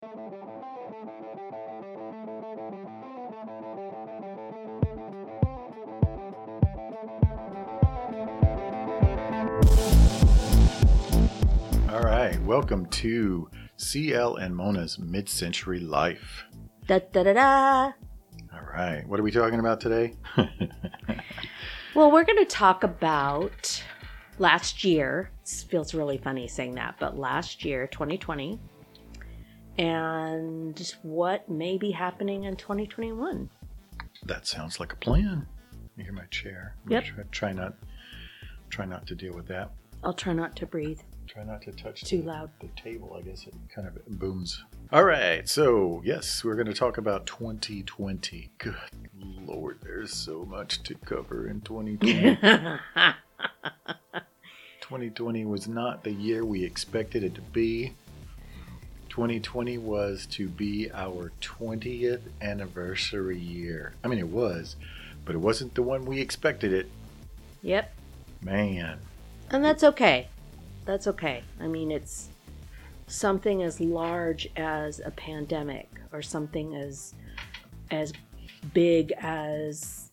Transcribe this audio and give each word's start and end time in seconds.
All 0.00 0.10
right, 12.00 12.40
welcome 12.44 12.86
to 12.86 13.50
CL 13.76 14.36
and 14.36 14.54
Mona's 14.54 15.00
Mid 15.00 15.28
Century 15.28 15.80
Life. 15.80 16.44
Da 16.86 17.00
da 17.00 17.24
da 17.24 17.32
da. 17.32 17.82
All 18.52 18.66
right, 18.72 19.04
what 19.08 19.18
are 19.18 19.24
we 19.24 19.32
talking 19.32 19.58
about 19.58 19.80
today? 19.80 20.14
Well, 21.94 22.12
we're 22.12 22.24
going 22.24 22.38
to 22.38 22.44
talk 22.44 22.84
about 22.84 23.82
last 24.38 24.84
year. 24.84 25.30
It 25.42 25.64
feels 25.68 25.94
really 25.94 26.18
funny 26.18 26.46
saying 26.46 26.76
that, 26.76 26.94
but 27.00 27.18
last 27.18 27.64
year, 27.64 27.88
2020, 27.88 28.60
and 29.78 30.94
what 31.02 31.48
may 31.48 31.78
be 31.78 31.90
happening 31.92 32.44
in 32.44 32.56
2021. 32.56 33.48
that 34.24 34.46
sounds 34.46 34.80
like 34.80 34.92
a 34.92 34.96
plan. 34.96 35.46
You 35.96 36.04
hear 36.04 36.12
my 36.12 36.26
chair? 36.26 36.74
I'm 36.86 36.92
Yep. 36.92 37.04
Try, 37.04 37.24
try 37.30 37.52
not, 37.52 37.74
try 38.70 38.84
not 38.84 39.06
to 39.06 39.14
deal 39.14 39.34
with 39.34 39.46
that. 39.48 39.70
I'll 40.04 40.12
try 40.14 40.32
not 40.32 40.54
to 40.56 40.66
breathe 40.66 41.00
Try 41.26 41.44
not 41.44 41.60
to 41.62 41.72
touch 41.72 42.04
too 42.04 42.22
the, 42.22 42.28
loud. 42.28 42.50
the 42.60 42.68
table. 42.68 43.14
I 43.18 43.20
guess 43.20 43.46
it 43.46 43.52
kind 43.74 43.86
of 43.86 43.94
booms. 44.18 44.64
All 44.90 45.04
right, 45.04 45.46
so 45.46 46.00
yes, 46.02 46.42
we're 46.42 46.54
going 46.54 46.68
to 46.68 46.72
talk 46.72 46.96
about 46.96 47.26
2020. 47.26 48.48
Good 48.56 48.74
lord, 49.44 49.78
there's 49.82 50.14
so 50.14 50.46
much 50.46 50.82
to 50.84 50.94
cover 50.94 51.46
in 51.48 51.60
2020. 51.60 52.36
2020 54.80 55.44
was 55.44 55.68
not 55.68 56.02
the 56.02 56.12
year 56.12 56.46
we 56.46 56.64
expected 56.64 57.22
it 57.22 57.34
to 57.34 57.42
be. 57.42 57.92
2020 59.18 59.78
was 59.78 60.26
to 60.26 60.46
be 60.46 60.88
our 60.92 61.32
20th 61.40 62.20
anniversary 62.40 63.36
year. 63.36 63.92
I 64.04 64.06
mean, 64.06 64.20
it 64.20 64.28
was, 64.28 64.76
but 65.24 65.34
it 65.34 65.38
wasn't 65.38 65.74
the 65.74 65.82
one 65.82 66.04
we 66.04 66.20
expected 66.20 66.72
it. 66.72 66.88
yep. 67.60 67.92
Man, 68.42 69.00
And 69.50 69.64
that's 69.64 69.82
okay. 69.82 70.28
That's 70.84 71.08
okay. 71.08 71.42
I 71.60 71.66
mean, 71.66 71.90
it's 71.90 72.28
something 73.08 73.64
as 73.64 73.80
large 73.80 74.48
as 74.56 75.00
a 75.04 75.10
pandemic 75.10 75.90
or 76.12 76.22
something 76.22 76.76
as 76.76 77.12
as 77.90 78.12
big 78.72 79.10
as 79.18 80.12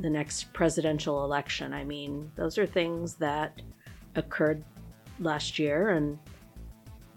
the 0.00 0.10
next 0.10 0.52
presidential 0.52 1.22
election. 1.22 1.72
I 1.72 1.84
mean, 1.84 2.32
those 2.34 2.58
are 2.58 2.66
things 2.66 3.14
that 3.14 3.62
occurred 4.16 4.64
last 5.20 5.60
year 5.60 5.90
and 5.90 6.18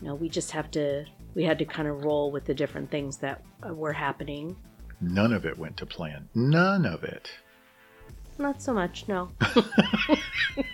you 0.01 0.07
know, 0.07 0.15
we 0.15 0.29
just 0.29 0.51
have 0.51 0.69
to 0.71 1.05
we 1.35 1.43
had 1.43 1.59
to 1.59 1.65
kind 1.65 1.87
of 1.87 2.03
roll 2.03 2.31
with 2.31 2.45
the 2.45 2.53
different 2.53 2.89
things 2.89 3.17
that 3.17 3.43
uh, 3.67 3.73
were 3.73 3.93
happening. 3.93 4.55
none 5.01 5.33
of 5.33 5.45
it 5.45 5.57
went 5.57 5.77
to 5.77 5.85
plan. 5.85 6.27
None 6.33 6.85
of 6.85 7.03
it. 7.03 7.29
Not 8.37 8.61
so 8.61 8.73
much, 8.73 9.05
no. 9.07 9.29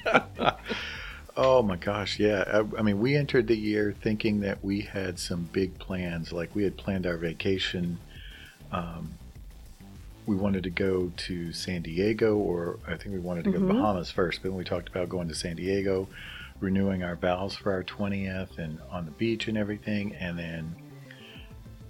Oh 1.37 1.61
my 1.63 1.77
gosh, 1.77 2.19
yeah. 2.19 2.43
I, 2.45 2.79
I 2.79 2.81
mean, 2.81 2.99
we 2.99 3.15
entered 3.15 3.47
the 3.47 3.55
year 3.55 3.95
thinking 4.03 4.41
that 4.41 4.61
we 4.63 4.81
had 4.81 5.17
some 5.17 5.47
big 5.53 5.79
plans. 5.79 6.33
Like 6.33 6.53
we 6.53 6.63
had 6.65 6.75
planned 6.75 7.07
our 7.07 7.15
vacation. 7.15 7.97
Um, 8.73 9.13
we 10.25 10.35
wanted 10.35 10.63
to 10.63 10.69
go 10.69 11.11
to 11.15 11.53
San 11.53 11.83
Diego, 11.83 12.35
or 12.35 12.79
I 12.85 12.97
think 12.97 13.13
we 13.15 13.19
wanted 13.19 13.45
to 13.45 13.51
go 13.51 13.59
to 13.59 13.63
Mhm. 13.63 13.69
Bahamas 13.69 14.11
first. 14.11 14.41
But 14.41 14.49
then 14.49 14.57
we 14.57 14.65
talked 14.65 14.89
about 14.89 15.07
going 15.07 15.29
to 15.29 15.33
San 15.33 15.55
Diego, 15.55 16.09
renewing 16.61 17.03
our 17.03 17.15
vows 17.17 17.55
for 17.55 17.73
our 17.73 17.83
20th, 17.83 18.57
and 18.57 18.79
on 18.89 19.03
the 19.05 19.11
beach 19.11 19.47
and 19.49 19.57
everything. 19.57 20.15
And 20.15 20.37
then 20.39 20.75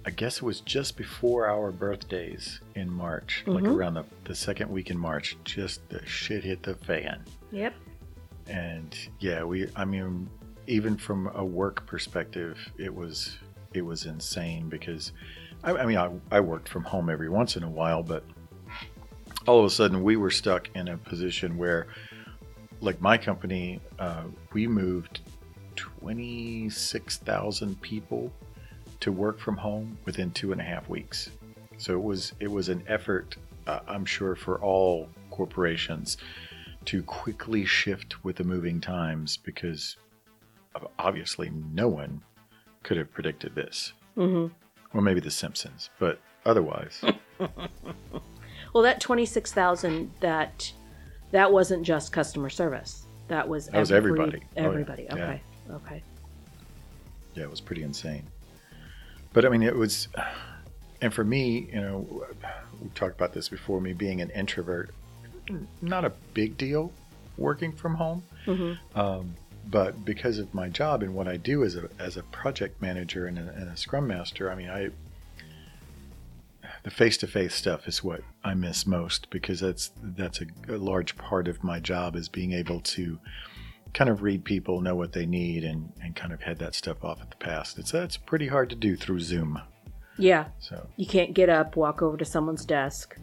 I 0.04 0.10
guess 0.10 0.38
it 0.38 0.42
was 0.42 0.60
just 0.62 0.96
before 0.96 1.46
our 1.46 1.70
birthdays 1.70 2.60
in 2.74 2.90
March, 2.90 3.44
like 3.46 3.62
Mhm. 3.62 3.76
around 3.76 3.94
the, 3.94 4.04
the 4.24 4.34
second 4.34 4.68
week 4.70 4.90
in 4.90 4.98
March, 4.98 5.36
just 5.44 5.88
the 5.90 6.04
shit 6.06 6.42
hit 6.42 6.62
the 6.64 6.74
fan 6.74 7.22
Yep. 7.52 7.74
and 8.48 8.96
yeah 9.20 9.44
we 9.44 9.68
i 9.76 9.84
mean 9.84 10.28
even 10.66 10.96
from 10.96 11.28
a 11.36 11.44
work 11.44 11.86
perspective 11.86 12.58
it 12.78 12.92
was 12.92 13.38
it 13.72 13.82
was 13.82 14.06
insane 14.06 14.68
because 14.68 15.12
i, 15.62 15.70
I 15.72 15.86
mean 15.86 15.96
I, 15.98 16.10
I 16.32 16.40
worked 16.40 16.68
from 16.68 16.82
home 16.82 17.08
every 17.08 17.28
once 17.28 17.56
in 17.56 17.62
a 17.62 17.70
while 17.70 18.02
but 18.02 18.24
all 19.46 19.60
of 19.60 19.64
a 19.64 19.70
sudden 19.70 20.02
we 20.02 20.16
were 20.16 20.30
stuck 20.30 20.68
in 20.74 20.88
a 20.88 20.96
position 20.96 21.56
where 21.56 21.86
like 22.82 23.00
my 23.00 23.16
company 23.16 23.80
uh, 23.98 24.24
we 24.52 24.66
moved 24.66 25.20
26000 25.76 27.80
people 27.80 28.30
to 29.00 29.10
work 29.10 29.40
from 29.40 29.56
home 29.56 29.96
within 30.04 30.30
two 30.32 30.52
and 30.52 30.60
a 30.60 30.64
half 30.64 30.88
weeks. 30.88 31.30
So 31.78 31.94
it 31.94 32.02
was 32.02 32.34
it 32.40 32.50
was 32.50 32.68
an 32.68 32.82
effort 32.86 33.36
uh, 33.66 33.80
i'm 33.88 34.04
sure 34.04 34.34
for 34.34 34.60
all 34.60 35.08
corporations 35.30 36.16
to 36.84 37.02
quickly 37.04 37.64
shift 37.64 38.24
with 38.24 38.36
the 38.36 38.44
moving 38.44 38.80
times 38.80 39.36
because 39.36 39.96
obviously 40.98 41.50
no 41.72 41.86
one 41.88 42.20
could 42.82 42.96
have 42.96 43.12
predicted 43.12 43.54
this. 43.54 43.92
hmm 44.16 44.48
Or 44.92 45.00
maybe 45.00 45.20
The 45.20 45.30
Simpsons, 45.30 45.90
but 45.98 46.20
otherwise, 46.44 47.02
Well, 48.74 48.82
that 48.82 49.00
twenty 49.00 49.26
six 49.26 49.52
thousand 49.52 50.10
that 50.20 50.72
that 51.32 51.50
wasn't 51.52 51.82
just 51.82 52.12
customer 52.12 52.48
service. 52.50 53.06
That 53.28 53.48
was 53.48 53.66
That 53.68 53.78
was 53.80 53.90
every- 53.92 54.12
everybody. 54.12 54.38
Oh, 54.56 54.60
yeah. 54.60 54.66
Everybody. 54.68 55.02
Yeah. 55.04 55.14
Okay. 55.14 55.42
Okay. 55.70 56.02
yeah, 57.34 57.44
it 57.44 57.50
was 57.50 57.60
pretty 57.60 57.82
insane. 57.82 58.24
But 59.32 59.44
I 59.46 59.48
mean, 59.48 59.62
it 59.62 59.74
was, 59.74 60.08
and 61.00 61.12
for 61.14 61.24
me, 61.24 61.70
you 61.72 61.80
know, 61.80 62.24
we 62.82 62.88
talked 62.94 63.14
about 63.14 63.32
this 63.32 63.48
before. 63.48 63.80
Me 63.80 63.92
being 63.94 64.20
an 64.20 64.28
introvert, 64.30 64.90
not 65.80 66.04
a 66.04 66.12
big 66.34 66.56
deal 66.58 66.92
working 67.38 67.72
from 67.72 67.94
home. 67.94 68.22
hmm 68.44 68.72
Um, 68.94 69.34
but 69.70 70.04
because 70.04 70.38
of 70.38 70.52
my 70.52 70.68
job 70.68 71.02
and 71.02 71.14
what 71.14 71.28
I 71.28 71.36
do 71.38 71.64
as 71.64 71.76
a 71.76 71.88
as 71.98 72.16
a 72.18 72.22
project 72.24 72.82
manager 72.82 73.26
and 73.26 73.38
a, 73.38 73.48
and 73.54 73.68
a 73.70 73.76
scrum 73.76 74.06
master, 74.08 74.50
I 74.50 74.54
mean, 74.56 74.68
I 74.68 74.90
the 76.82 76.90
face 76.90 77.16
to 77.18 77.26
face 77.26 77.54
stuff 77.54 77.86
is 77.86 78.02
what 78.02 78.22
I 78.42 78.54
miss 78.54 78.86
most 78.86 79.30
because 79.30 79.60
that's 79.60 79.92
that's 80.02 80.40
a, 80.40 80.46
a 80.68 80.76
large 80.76 81.16
part 81.16 81.48
of 81.48 81.62
my 81.62 81.78
job 81.80 82.16
is 82.16 82.28
being 82.28 82.52
able 82.52 82.80
to 82.80 83.18
kind 83.94 84.10
of 84.10 84.22
read 84.22 84.44
people, 84.44 84.80
know 84.80 84.94
what 84.94 85.12
they 85.12 85.26
need, 85.26 85.64
and 85.64 85.92
and 86.02 86.16
kind 86.16 86.32
of 86.32 86.42
head 86.42 86.58
that 86.58 86.74
stuff 86.74 87.04
off 87.04 87.20
at 87.20 87.30
the 87.30 87.36
past. 87.36 87.78
It's 87.78 87.92
that's 87.92 88.16
pretty 88.16 88.48
hard 88.48 88.70
to 88.70 88.76
do 88.76 88.96
through 88.96 89.20
Zoom. 89.20 89.60
Yeah. 90.18 90.46
So 90.58 90.88
You 90.96 91.06
can't 91.06 91.34
get 91.34 91.48
up, 91.48 91.76
walk 91.76 92.02
over 92.02 92.16
to 92.16 92.24
someone's 92.24 92.64
desk, 92.64 93.16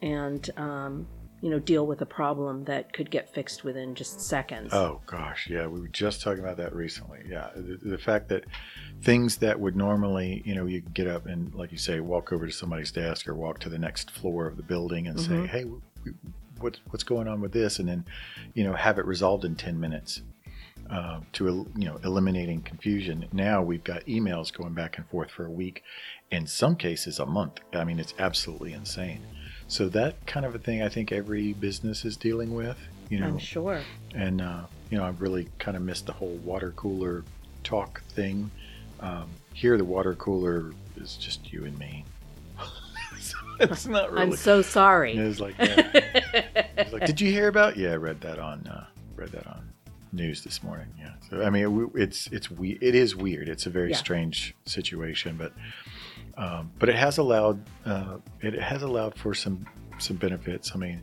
and 0.00 0.48
um, 0.56 1.06
you 1.42 1.50
know 1.50 1.58
deal 1.58 1.86
with 1.86 2.00
a 2.00 2.06
problem 2.06 2.64
that 2.64 2.92
could 2.92 3.10
get 3.10 3.28
fixed 3.34 3.64
within 3.64 3.94
just 3.94 4.20
seconds. 4.20 4.72
Oh 4.72 5.00
gosh, 5.06 5.48
yeah, 5.50 5.66
we 5.66 5.80
were 5.80 5.88
just 5.88 6.22
talking 6.22 6.42
about 6.42 6.56
that 6.56 6.74
recently. 6.74 7.18
Yeah, 7.28 7.50
the, 7.54 7.76
the 7.82 7.98
fact 7.98 8.28
that 8.28 8.44
things 9.02 9.36
that 9.38 9.58
would 9.60 9.76
normally, 9.76 10.42
you 10.46 10.54
know, 10.54 10.66
you 10.66 10.80
get 10.80 11.08
up 11.08 11.26
and, 11.26 11.52
like 11.54 11.72
you 11.72 11.78
say, 11.78 11.98
walk 12.00 12.32
over 12.32 12.46
to 12.46 12.52
somebody's 12.52 12.92
desk 12.92 13.28
or 13.28 13.34
walk 13.34 13.58
to 13.60 13.68
the 13.68 13.78
next 13.78 14.10
floor 14.12 14.46
of 14.46 14.56
the 14.56 14.62
building 14.62 15.06
and 15.08 15.20
say, 15.20 15.32
Mhm. 15.32 15.46
"Hey, 15.48 15.62
w- 15.64 15.82
w- 15.98 16.16
what, 16.60 16.78
what's 16.90 17.02
going 17.04 17.26
on 17.26 17.40
with 17.40 17.52
this?" 17.52 17.78
and 17.80 17.88
then, 17.88 18.04
you 18.54 18.62
know, 18.64 18.74
have 18.74 18.98
it 18.98 19.04
resolved 19.04 19.44
in 19.44 19.56
ten 19.56 19.78
minutes. 19.78 20.22
Uh, 20.90 21.20
to 21.32 21.66
you 21.76 21.84
know, 21.86 21.98
eliminating 22.04 22.60
confusion. 22.60 23.24
Now 23.32 23.62
we've 23.62 23.84
got 23.84 24.04
emails 24.04 24.52
going 24.52 24.74
back 24.74 24.98
and 24.98 25.06
forth 25.08 25.30
for 25.30 25.46
a 25.46 25.50
week, 25.50 25.82
in 26.30 26.46
some 26.46 26.76
cases 26.76 27.18
a 27.18 27.24
month. 27.24 27.60
I 27.72 27.84
mean, 27.84 27.98
it's 27.98 28.12
absolutely 28.18 28.74
insane. 28.74 29.22
So 29.72 29.88
that 29.88 30.26
kind 30.26 30.44
of 30.44 30.54
a 30.54 30.58
thing, 30.58 30.82
I 30.82 30.90
think 30.90 31.12
every 31.12 31.54
business 31.54 32.04
is 32.04 32.18
dealing 32.18 32.54
with. 32.54 32.76
You 33.08 33.20
know, 33.20 33.26
I'm 33.26 33.38
sure. 33.38 33.80
and 34.14 34.42
uh, 34.42 34.64
you 34.90 34.98
know 34.98 35.04
I've 35.04 35.22
really 35.22 35.48
kind 35.58 35.78
of 35.78 35.82
missed 35.82 36.04
the 36.04 36.12
whole 36.12 36.36
water 36.44 36.72
cooler 36.76 37.24
talk 37.64 38.02
thing. 38.10 38.50
Um, 39.00 39.30
here, 39.54 39.78
the 39.78 39.84
water 39.86 40.14
cooler 40.14 40.72
is 40.96 41.16
just 41.16 41.50
you 41.54 41.64
and 41.64 41.78
me. 41.78 42.04
it's 43.60 43.86
not 43.86 44.12
really. 44.12 44.22
I'm 44.24 44.36
so 44.36 44.60
sorry. 44.60 45.16
It's 45.18 45.40
like, 45.40 45.54
yeah. 45.58 45.90
It's 46.76 46.92
like, 46.92 47.06
did 47.06 47.18
you 47.18 47.30
hear 47.32 47.48
about? 47.48 47.78
Yeah, 47.78 47.92
I 47.92 47.96
read 47.96 48.20
that 48.20 48.38
on 48.38 48.66
uh, 48.66 48.84
read 49.16 49.30
that 49.32 49.46
on 49.46 49.72
news 50.12 50.44
this 50.44 50.62
morning. 50.62 50.88
Yeah, 50.98 51.12
so 51.30 51.42
I 51.42 51.48
mean, 51.48 51.90
it, 51.94 52.00
it's 52.02 52.26
it's 52.26 52.50
we 52.50 52.72
it 52.82 52.94
is 52.94 53.16
weird. 53.16 53.48
It's 53.48 53.64
a 53.64 53.70
very 53.70 53.92
Yeah. 53.92 53.96
strange 53.96 54.54
situation, 54.66 55.36
but 55.38 55.54
um, 56.36 56.70
but 56.78 56.88
it 56.88 56.96
has 56.96 57.18
allowed 57.18 57.62
uh, 57.84 58.18
it 58.40 58.54
has 58.54 58.82
allowed 58.82 59.14
for 59.14 59.34
some 59.34 59.66
some 59.98 60.16
benefits. 60.16 60.72
I 60.74 60.78
mean, 60.78 61.02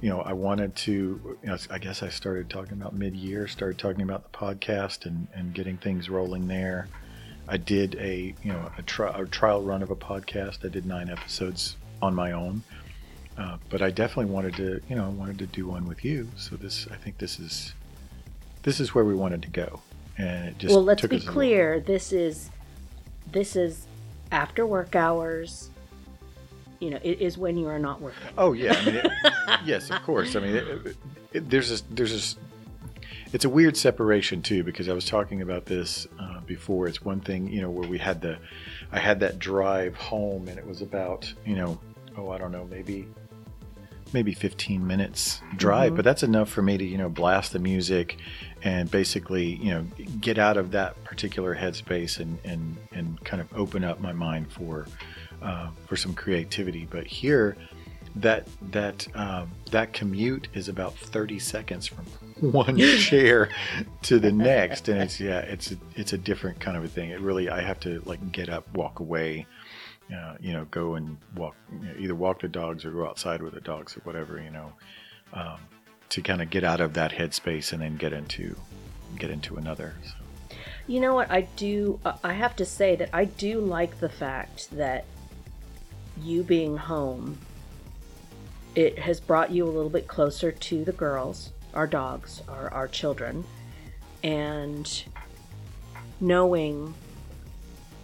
you 0.00 0.10
know, 0.10 0.20
I 0.20 0.32
wanted 0.32 0.74
to. 0.76 1.36
You 1.42 1.48
know, 1.48 1.56
I 1.70 1.78
guess 1.78 2.02
I 2.02 2.08
started 2.08 2.50
talking 2.50 2.72
about 2.72 2.94
mid 2.94 3.14
year. 3.14 3.46
Started 3.46 3.78
talking 3.78 4.02
about 4.02 4.30
the 4.30 4.36
podcast 4.36 5.06
and 5.06 5.26
and 5.34 5.54
getting 5.54 5.76
things 5.76 6.08
rolling 6.08 6.48
there. 6.48 6.88
I 7.48 7.56
did 7.56 7.96
a 7.96 8.34
you 8.42 8.52
know 8.52 8.70
a, 8.78 8.82
tri- 8.82 9.12
a 9.14 9.26
trial 9.26 9.62
run 9.62 9.82
of 9.82 9.90
a 9.90 9.96
podcast. 9.96 10.64
I 10.64 10.68
did 10.68 10.86
nine 10.86 11.10
episodes 11.10 11.76
on 12.00 12.14
my 12.14 12.32
own, 12.32 12.62
uh, 13.36 13.58
but 13.68 13.82
I 13.82 13.90
definitely 13.90 14.32
wanted 14.32 14.56
to 14.56 14.80
you 14.88 14.96
know 14.96 15.04
I 15.04 15.10
wanted 15.10 15.38
to 15.38 15.46
do 15.46 15.66
one 15.66 15.86
with 15.86 16.04
you. 16.04 16.28
So 16.36 16.56
this 16.56 16.88
I 16.90 16.96
think 16.96 17.18
this 17.18 17.38
is 17.38 17.74
this 18.62 18.80
is 18.80 18.94
where 18.94 19.04
we 19.04 19.14
wanted 19.14 19.42
to 19.42 19.50
go, 19.50 19.80
and 20.18 20.48
it 20.48 20.58
just 20.58 20.74
well, 20.74 20.84
let's 20.84 21.06
be 21.06 21.20
clear. 21.20 21.78
This 21.80 22.12
is 22.12 22.50
this 23.30 23.54
is 23.54 23.86
after 24.32 24.66
work 24.66 24.96
hours. 24.96 25.70
You 26.80 26.90
know, 26.90 26.98
it 27.04 27.20
is 27.20 27.38
when 27.38 27.56
you 27.56 27.68
are 27.68 27.78
not 27.78 28.00
working. 28.00 28.28
Oh 28.36 28.54
yeah, 28.54 28.72
I 28.72 28.84
mean, 28.84 28.96
it, 28.96 29.12
yes, 29.64 29.90
of 29.90 30.02
course. 30.02 30.34
I 30.34 30.40
mean, 30.40 30.56
it, 30.56 30.96
it, 31.32 31.50
there's 31.50 31.80
a 31.80 31.84
there's 31.94 32.34
a 32.34 32.38
it's 33.32 33.44
a 33.44 33.48
weird 33.48 33.76
separation 33.76 34.42
too 34.42 34.64
because 34.64 34.88
I 34.88 34.92
was 34.92 35.04
talking 35.04 35.42
about 35.42 35.66
this 35.66 36.08
uh, 36.18 36.40
before. 36.40 36.88
It's 36.88 37.04
one 37.04 37.20
thing, 37.20 37.48
you 37.48 37.60
know, 37.60 37.70
where 37.70 37.88
we 37.88 37.98
had 37.98 38.20
the 38.20 38.36
I 38.90 38.98
had 38.98 39.20
that 39.20 39.38
drive 39.38 39.94
home 39.94 40.48
and 40.48 40.58
it 40.58 40.66
was 40.66 40.82
about 40.82 41.32
you 41.46 41.54
know 41.54 41.78
oh 42.16 42.30
I 42.30 42.38
don't 42.38 42.52
know 42.52 42.64
maybe 42.64 43.06
maybe 44.14 44.32
15 44.32 44.86
minutes 44.86 45.40
drive, 45.56 45.88
Mm-hmm. 45.88 45.96
but 45.96 46.04
that's 46.04 46.22
enough 46.22 46.48
for 46.48 46.62
me 46.62 46.76
to 46.78 46.84
you 46.84 46.98
know 46.98 47.08
blast 47.08 47.52
the 47.52 47.58
music 47.58 48.16
and 48.62 48.90
basically 48.90 49.56
you 49.56 49.70
know 49.70 49.84
get 50.20 50.38
out 50.38 50.56
of 50.56 50.70
that 50.72 51.02
particular 51.04 51.54
headspace 51.56 52.18
and 52.20 52.38
and 52.44 52.76
and 52.92 53.22
kind 53.24 53.40
of 53.40 53.48
open 53.54 53.84
up 53.84 54.00
my 54.00 54.12
mind 54.12 54.50
for 54.52 54.86
uh, 55.42 55.68
for 55.86 55.96
some 55.96 56.14
creativity. 56.14 56.86
But 56.90 57.06
here, 57.06 57.56
that 58.16 58.46
that 58.70 59.08
um, 59.14 59.50
that 59.70 59.92
commute 59.92 60.48
is 60.54 60.68
about 60.68 60.94
30 60.96 61.38
seconds 61.38 61.86
from 61.86 62.04
one 62.52 62.76
chair 62.78 63.48
to 64.02 64.18
the 64.18 64.30
next, 64.32 64.88
and 64.88 65.00
it's 65.00 65.18
yeah, 65.18 65.40
it's 65.40 65.72
a, 65.72 65.76
it's 65.96 66.12
a 66.12 66.18
different 66.18 66.60
kind 66.60 66.76
of 66.76 66.84
a 66.84 66.88
thing. 66.88 67.10
It 67.10 67.20
really 67.20 67.48
I 67.48 67.60
have 67.62 67.80
to 67.80 68.00
like 68.04 68.30
get 68.32 68.48
up, 68.48 68.72
walk 68.74 69.00
away. 69.00 69.46
Uh, 70.12 70.36
you 70.40 70.52
know, 70.52 70.66
go 70.70 70.94
and 70.96 71.16
walk, 71.36 71.56
you 71.72 71.86
know, 71.86 71.94
either 71.98 72.14
walk 72.14 72.40
the 72.40 72.48
dogs 72.48 72.84
or 72.84 72.90
go 72.90 73.06
outside 73.06 73.40
with 73.42 73.54
the 73.54 73.60
dogs 73.60 73.96
or 73.96 74.00
whatever, 74.00 74.40
you 74.40 74.50
know, 74.50 74.72
um, 75.32 75.58
to 76.10 76.20
kind 76.20 76.42
of 76.42 76.50
get 76.50 76.64
out 76.64 76.80
of 76.80 76.94
that 76.94 77.12
headspace 77.12 77.72
and 77.72 77.80
then 77.80 77.96
get 77.96 78.12
into 78.12 78.56
get 79.18 79.30
into 79.30 79.56
another. 79.56 79.94
So. 80.04 80.56
You 80.86 81.00
know 81.00 81.14
what? 81.14 81.30
I 81.30 81.42
do. 81.56 82.00
uh, 82.04 82.14
I 82.24 82.32
have 82.32 82.56
to 82.56 82.64
say 82.64 82.96
that 82.96 83.10
I 83.12 83.24
do 83.24 83.60
like 83.60 84.00
the 84.00 84.08
fact 84.08 84.70
that 84.72 85.04
you 86.20 86.42
being 86.42 86.76
home, 86.76 87.38
it 88.74 88.98
has 88.98 89.20
brought 89.20 89.50
you 89.50 89.64
a 89.64 89.70
little 89.70 89.90
bit 89.90 90.08
closer 90.08 90.52
to 90.52 90.84
the 90.84 90.92
girls, 90.92 91.52
our 91.74 91.86
dogs, 91.86 92.42
our 92.48 92.70
our 92.72 92.88
children, 92.88 93.44
and 94.22 95.04
knowing 96.20 96.94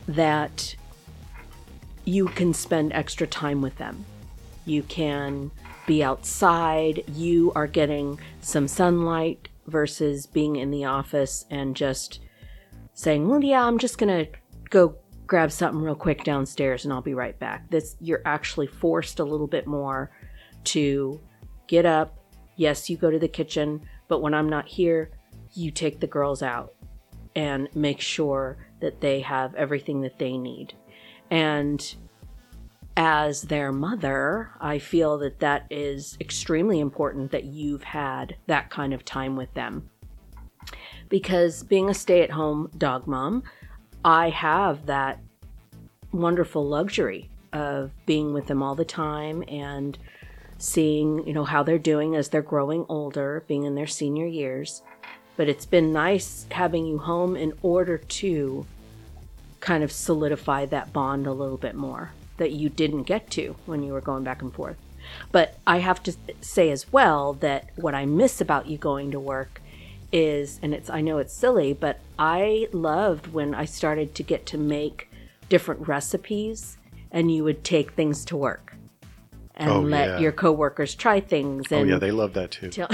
that 0.06 0.74
you 2.08 2.24
can 2.24 2.54
spend 2.54 2.90
extra 2.94 3.26
time 3.26 3.60
with 3.60 3.76
them. 3.76 4.02
You 4.64 4.82
can 4.84 5.50
be 5.86 6.02
outside. 6.02 7.04
You 7.06 7.52
are 7.54 7.66
getting 7.66 8.18
some 8.40 8.66
sunlight 8.66 9.48
versus 9.66 10.24
being 10.26 10.56
in 10.56 10.70
the 10.70 10.86
office 10.86 11.44
and 11.50 11.76
just 11.76 12.20
saying, 12.94 13.28
"Well, 13.28 13.44
yeah, 13.44 13.62
I'm 13.62 13.78
just 13.78 13.98
gonna 13.98 14.26
go 14.70 14.94
grab 15.26 15.52
something 15.52 15.82
real 15.82 15.94
quick 15.94 16.24
downstairs 16.24 16.84
and 16.84 16.94
I'll 16.94 17.02
be 17.02 17.12
right 17.12 17.38
back." 17.38 17.68
This 17.68 17.94
you're 18.00 18.22
actually 18.24 18.68
forced 18.68 19.20
a 19.20 19.24
little 19.24 19.46
bit 19.46 19.66
more 19.66 20.10
to 20.64 21.20
get 21.66 21.84
up. 21.84 22.16
Yes, 22.56 22.88
you 22.88 22.96
go 22.96 23.10
to 23.10 23.18
the 23.18 23.28
kitchen, 23.28 23.82
but 24.08 24.22
when 24.22 24.32
I'm 24.32 24.48
not 24.48 24.66
here, 24.66 25.10
you 25.52 25.70
take 25.70 26.00
the 26.00 26.06
girls 26.06 26.42
out 26.42 26.72
and 27.36 27.68
make 27.74 28.00
sure 28.00 28.56
that 28.80 29.02
they 29.02 29.20
have 29.20 29.54
everything 29.54 30.00
that 30.00 30.18
they 30.18 30.38
need. 30.38 30.72
And 31.30 31.94
as 32.96 33.42
their 33.42 33.70
mother, 33.70 34.50
I 34.60 34.78
feel 34.78 35.18
that 35.18 35.38
that 35.38 35.66
is 35.70 36.16
extremely 36.20 36.80
important 36.80 37.30
that 37.30 37.44
you've 37.44 37.84
had 37.84 38.36
that 38.46 38.70
kind 38.70 38.92
of 38.92 39.04
time 39.04 39.36
with 39.36 39.54
them. 39.54 39.88
Because 41.08 41.62
being 41.62 41.88
a 41.88 41.94
stay 41.94 42.22
at 42.22 42.32
home 42.32 42.70
dog 42.76 43.06
mom, 43.06 43.44
I 44.04 44.30
have 44.30 44.86
that 44.86 45.20
wonderful 46.12 46.66
luxury 46.66 47.30
of 47.52 47.92
being 48.04 48.32
with 48.32 48.46
them 48.46 48.62
all 48.62 48.74
the 48.74 48.84
time 48.84 49.44
and 49.48 49.96
seeing, 50.58 51.26
you 51.26 51.32
know, 51.32 51.44
how 51.44 51.62
they're 51.62 51.78
doing 51.78 52.16
as 52.16 52.28
they're 52.28 52.42
growing 52.42 52.84
older, 52.88 53.44
being 53.46 53.62
in 53.62 53.74
their 53.74 53.86
senior 53.86 54.26
years. 54.26 54.82
But 55.36 55.48
it's 55.48 55.66
been 55.66 55.92
nice 55.92 56.46
having 56.50 56.84
you 56.84 56.98
home 56.98 57.36
in 57.36 57.52
order 57.62 57.96
to 57.96 58.66
kind 59.60 59.82
of 59.84 59.90
solidify 59.92 60.66
that 60.66 60.92
bond 60.92 61.26
a 61.26 61.32
little 61.32 61.56
bit 61.56 61.74
more 61.74 62.12
that 62.36 62.52
you 62.52 62.68
didn't 62.68 63.02
get 63.02 63.30
to 63.30 63.56
when 63.66 63.82
you 63.82 63.92
were 63.92 64.00
going 64.00 64.22
back 64.24 64.42
and 64.42 64.52
forth. 64.54 64.76
But 65.32 65.58
I 65.66 65.78
have 65.78 66.02
to 66.04 66.14
say 66.40 66.70
as 66.70 66.92
well 66.92 67.32
that 67.34 67.70
what 67.76 67.94
I 67.94 68.04
miss 68.06 68.40
about 68.40 68.66
you 68.66 68.78
going 68.78 69.10
to 69.10 69.18
work 69.20 69.60
is, 70.12 70.60
and 70.62 70.72
it's, 70.74 70.88
I 70.88 71.00
know 71.00 71.18
it's 71.18 71.32
silly, 71.32 71.72
but 71.72 71.98
I 72.18 72.68
loved 72.72 73.28
when 73.28 73.54
I 73.54 73.64
started 73.64 74.14
to 74.16 74.22
get 74.22 74.46
to 74.46 74.58
make 74.58 75.10
different 75.48 75.88
recipes 75.88 76.76
and 77.10 77.34
you 77.34 77.42
would 77.44 77.64
take 77.64 77.92
things 77.92 78.24
to 78.26 78.36
work 78.36 78.74
and 79.56 79.70
Oh, 79.70 79.80
let 79.80 80.08
yeah. 80.08 80.18
your 80.20 80.32
coworkers 80.32 80.94
try 80.94 81.20
things. 81.20 81.66
Oh 81.72 81.78
And 81.78 81.90
yeah, 81.90 81.98
they 81.98 82.10
love 82.10 82.34
that 82.34 82.50
too. 82.52 82.86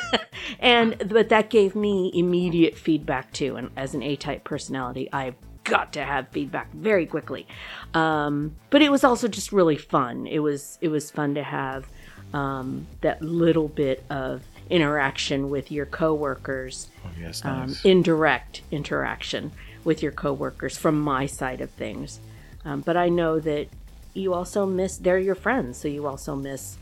and 0.60 0.96
but 1.10 1.28
that 1.28 1.50
gave 1.50 1.74
me 1.74 2.10
immediate 2.14 2.76
feedback 2.76 3.32
too 3.32 3.56
and 3.56 3.70
as 3.76 3.94
an 3.94 4.02
a-type 4.02 4.44
personality 4.44 5.08
i've 5.12 5.34
got 5.68 5.92
to 5.94 6.04
have 6.04 6.28
feedback 6.28 6.72
very 6.72 7.06
quickly. 7.06 7.46
Um, 7.94 8.56
but 8.70 8.82
it 8.82 8.90
was 8.90 9.04
also 9.04 9.28
just 9.28 9.52
really 9.52 9.76
fun. 9.76 10.26
It 10.26 10.40
was 10.40 10.78
it 10.80 10.88
was 10.88 11.10
fun 11.10 11.34
to 11.34 11.42
have 11.42 11.86
um, 12.32 12.86
that 13.00 13.22
little 13.22 13.68
bit 13.68 14.04
of 14.10 14.42
interaction 14.70 15.48
with 15.48 15.72
your 15.72 15.86
coworkers 15.86 16.88
Oh 17.04 17.10
yes, 17.18 17.44
um, 17.44 17.74
indirect 17.84 18.62
interaction 18.70 19.52
with 19.84 20.02
your 20.02 20.12
coworkers 20.12 20.76
from 20.76 21.00
my 21.00 21.26
side 21.26 21.60
of 21.60 21.70
things. 21.70 22.20
Um, 22.64 22.82
but 22.82 22.96
I 22.96 23.08
know 23.08 23.40
that 23.40 23.68
you 24.12 24.34
also 24.34 24.66
miss 24.66 24.98
they're 24.98 25.18
your 25.18 25.34
friends, 25.34 25.78
so 25.78 25.88
you 25.88 26.06
also 26.06 26.34
miss 26.36 26.76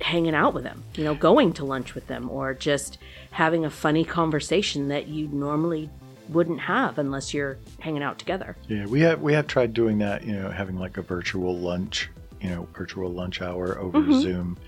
hanging 0.00 0.34
out 0.34 0.52
with 0.52 0.64
them, 0.64 0.82
you 0.96 1.04
know, 1.04 1.14
going 1.14 1.52
to 1.52 1.64
lunch 1.64 1.94
with 1.94 2.08
them, 2.08 2.28
or 2.28 2.54
just 2.54 2.98
having 3.30 3.64
a 3.64 3.70
funny 3.70 4.04
conversation 4.04 4.88
that 4.88 5.06
you 5.06 5.28
normally 5.28 5.88
wouldn't 6.28 6.60
have 6.60 6.98
unless 6.98 7.34
you're 7.34 7.58
hanging 7.80 8.02
out 8.02 8.18
together. 8.18 8.56
Yeah, 8.68 8.86
we 8.86 9.00
have 9.00 9.20
we 9.20 9.32
have 9.32 9.46
tried 9.46 9.74
doing 9.74 9.98
that. 9.98 10.24
You 10.24 10.34
know, 10.34 10.50
having 10.50 10.78
like 10.78 10.96
a 10.96 11.02
virtual 11.02 11.56
lunch, 11.56 12.10
you 12.40 12.50
know, 12.50 12.68
virtual 12.74 13.10
lunch 13.10 13.42
hour 13.42 13.78
over 13.78 14.00
Mm-hmm. 14.00 14.20
Zoom, 14.20 14.58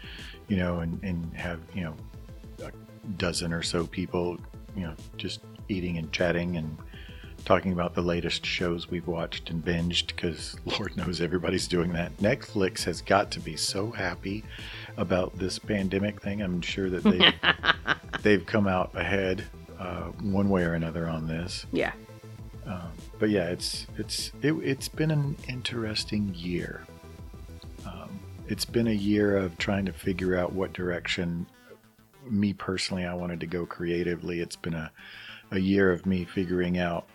you 0.48 0.56
know, 0.56 0.80
and 0.80 1.02
and 1.02 1.32
have 1.34 1.60
you 1.74 1.84
know 1.84 1.94
a 2.62 2.70
dozen 3.16 3.52
or 3.52 3.62
so 3.62 3.86
people, 3.86 4.38
you 4.76 4.82
know, 4.82 4.94
just 5.16 5.40
eating 5.68 5.98
and 5.98 6.12
chatting 6.12 6.56
and 6.56 6.76
talking 7.44 7.72
about 7.72 7.94
the 7.94 8.02
latest 8.02 8.44
shows 8.46 8.90
we've 8.90 9.06
watched 9.06 9.50
and 9.50 9.64
binged 9.64 10.08
because 10.08 10.56
Lord 10.64 10.96
knows 10.96 11.20
everybody's 11.20 11.68
doing 11.68 11.92
that. 11.92 12.16
Netflix 12.18 12.84
has 12.84 13.02
got 13.02 13.30
to 13.32 13.40
be 13.40 13.56
so 13.56 13.90
happy 13.90 14.44
about 14.96 15.36
this 15.38 15.58
pandemic 15.58 16.22
thing. 16.22 16.40
I'm 16.42 16.60
sure 16.62 16.88
that 16.90 17.02
they 17.02 17.32
they've 18.22 18.44
come 18.44 18.66
out 18.66 18.90
ahead 18.94 19.44
uh, 19.84 20.04
one 20.22 20.48
way 20.48 20.62
or 20.64 20.74
another 20.74 21.08
on 21.08 21.26
this 21.28 21.66
Yeah. 21.72 21.92
but 23.18 23.28
yeah, 23.30 23.48
it's 23.50 23.86
it's 23.98 24.32
it, 24.42 24.52
it's 24.54 24.88
been 24.88 25.10
an 25.10 25.36
interesting 25.48 26.32
year. 26.34 26.82
Um, 27.86 28.18
it's 28.48 28.64
been 28.64 28.86
a 28.88 28.98
year 29.10 29.36
of 29.36 29.56
trying 29.58 29.84
to 29.86 29.92
figure 29.92 30.36
out 30.36 30.52
what 30.52 30.72
direction 30.72 31.46
me 32.28 32.54
personally 32.54 33.04
I 33.04 33.14
wanted 33.14 33.40
to 33.40 33.46
go 33.46 33.66
creatively. 33.66 34.40
It's 34.40 34.56
been 34.56 34.74
a 34.74 34.90
a 35.50 35.58
year 35.58 35.92
of 35.92 36.06
me 36.06 36.24
figuring 36.24 36.78
out, 36.78 37.06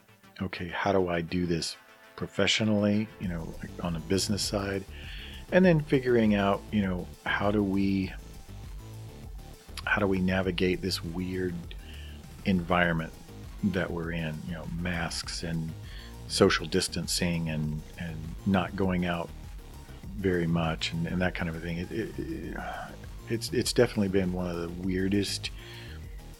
okay, 0.41 0.67
how 0.67 0.91
do 0.91 1.09
I 1.09 1.21
do 1.21 1.45
this 1.47 1.75
professionally? 2.15 3.07
You 3.19 3.29
know, 3.29 3.53
like 3.59 3.71
on 3.83 3.95
a 3.95 3.99
business 4.01 4.43
side, 4.43 4.83
and 5.51 5.65
then 5.65 5.79
figuring 5.81 6.35
out, 6.35 6.61
you 6.71 6.83
know, 6.83 7.07
how 7.25 7.49
do 7.51 7.63
we 7.63 8.13
how 9.85 9.99
do 9.99 10.05
we 10.05 10.19
navigate 10.19 10.81
this 10.83 11.03
weird 11.03 11.55
environment 12.49 13.13
that 13.65 13.89
we're 13.89 14.11
in, 14.11 14.35
you 14.47 14.53
know, 14.53 14.65
masks 14.79 15.43
and 15.43 15.69
social 16.27 16.65
distancing 16.65 17.49
and, 17.49 17.81
and 17.99 18.15
not 18.45 18.75
going 18.75 19.05
out 19.05 19.29
very 20.17 20.47
much 20.47 20.91
and, 20.93 21.07
and 21.07 21.21
that 21.21 21.33
kind 21.35 21.49
of 21.49 21.55
a 21.55 21.59
thing. 21.59 21.77
It, 21.77 21.91
it, 21.91 22.19
it- 22.19 22.57
it's, 23.31 23.53
it's 23.53 23.73
definitely 23.73 24.07
been 24.07 24.33
one 24.33 24.47
of 24.49 24.57
the 24.59 24.69
weirdest 24.81 25.51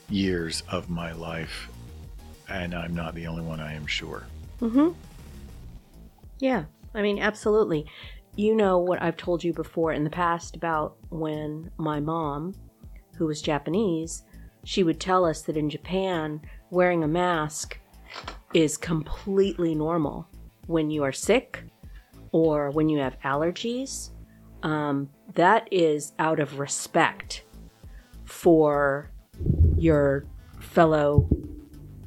years 0.09 0.63
of 0.71 0.89
my 0.89 1.11
life. 1.11 1.69
And 2.49 2.73
I'm 2.73 2.95
not 2.95 3.13
the 3.13 3.27
only 3.27 3.43
one, 3.43 3.59
I 3.59 3.73
am 3.75 3.85
sure. 3.85 4.23
Mm-hmm. 4.59 4.89
Yeah, 6.39 6.63
I 6.95 7.03
mean, 7.03 7.19
absolutely. 7.19 7.85
You 8.35 8.55
know 8.55 8.79
what 8.79 9.03
I've 9.03 9.17
told 9.17 9.43
you 9.43 9.53
before 9.53 9.93
in 9.93 10.03
the 10.03 10.09
past 10.09 10.55
about 10.55 10.97
when 11.11 11.69
my 11.77 11.99
mom, 11.99 12.55
who 13.17 13.27
was 13.27 13.39
Japanese, 13.39 14.23
she 14.69 14.83
would 14.83 14.99
tell 14.99 15.25
us 15.25 15.41
that 15.41 15.57
in 15.57 15.67
Japan, 15.67 16.39
wearing 16.69 17.03
a 17.03 17.07
mask 17.07 17.79
is 18.53 18.77
completely 18.77 19.73
normal 19.73 20.27
when 20.67 20.91
you 20.91 21.03
are 21.03 21.11
sick 21.11 21.63
or 22.33 22.69
when 22.69 22.87
you 22.87 22.99
have 22.99 23.19
allergies. 23.21 24.11
Um, 24.61 25.09
that 25.33 25.67
is 25.71 26.13
out 26.19 26.39
of 26.39 26.59
respect 26.59 27.45
for 28.25 29.09
your 29.75 30.27
fellow 30.59 31.27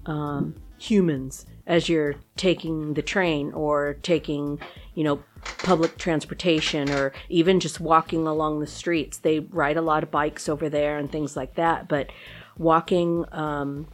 um, 0.07 0.54
humans 0.78 1.47
as 1.66 1.88
you're 1.88 2.14
taking 2.37 2.95
the 2.95 3.02
train 3.02 3.52
or 3.54 3.95
taking, 4.02 4.61
you 4.95 5.02
know, 5.02 5.21
public 5.59 5.99
transportation 5.99 6.90
or 6.90 7.12
even 7.28 7.59
just 7.59 7.81
walking 7.81 8.25
along 8.28 8.61
the 8.61 8.69
streets. 8.69 9.19
They 9.19 9.40
ride 9.40 9.76
a 9.76 9.83
lot 9.83 10.04
of 10.04 10.12
bikes 10.12 10.49
over 10.49 10.69
there 10.69 10.97
and 10.97 11.11
things 11.11 11.37
like 11.37 11.57
that. 11.57 11.88
But 11.88 12.11
walking 12.59 13.25
um, 13.32 13.87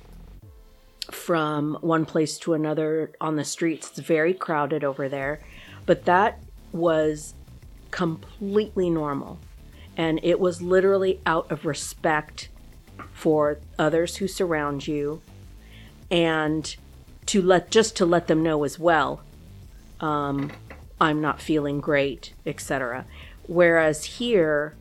from 1.11 1.79
one 1.81 2.05
place 2.05 2.39
to 2.39 2.55
another 2.55 3.13
on 3.21 3.37
the 3.37 3.45
streets, 3.45 3.91
it's 3.91 3.99
very 3.99 4.35
crowded 4.35 4.85
over 4.85 5.09
there. 5.09 5.41
But 5.87 6.05
that 6.05 6.41
was 6.73 7.35
completely 7.91 8.91
normal. 8.91 9.39
And 9.97 10.21
it 10.23 10.39
was 10.39 10.63
literally 10.63 11.21
out 11.27 11.51
of 11.51 11.65
respect 11.65 12.49
for 13.13 13.59
others 13.79 14.17
who 14.17 14.29
surround 14.29 14.87
you 14.87 15.21
and 16.11 16.77
to 17.27 17.43
let 17.43 17.71
just 17.71 17.97
to 17.97 18.07
let 18.07 18.27
them 18.27 18.43
know 18.43 18.65
as 18.65 18.79
well 18.79 19.21
um, 20.01 20.51
i'm 21.01 21.21
not 21.21 21.41
feeling 21.41 21.81
great 21.81 22.33
etc 22.47 23.05
whereas 23.47 24.05
here 24.05 24.75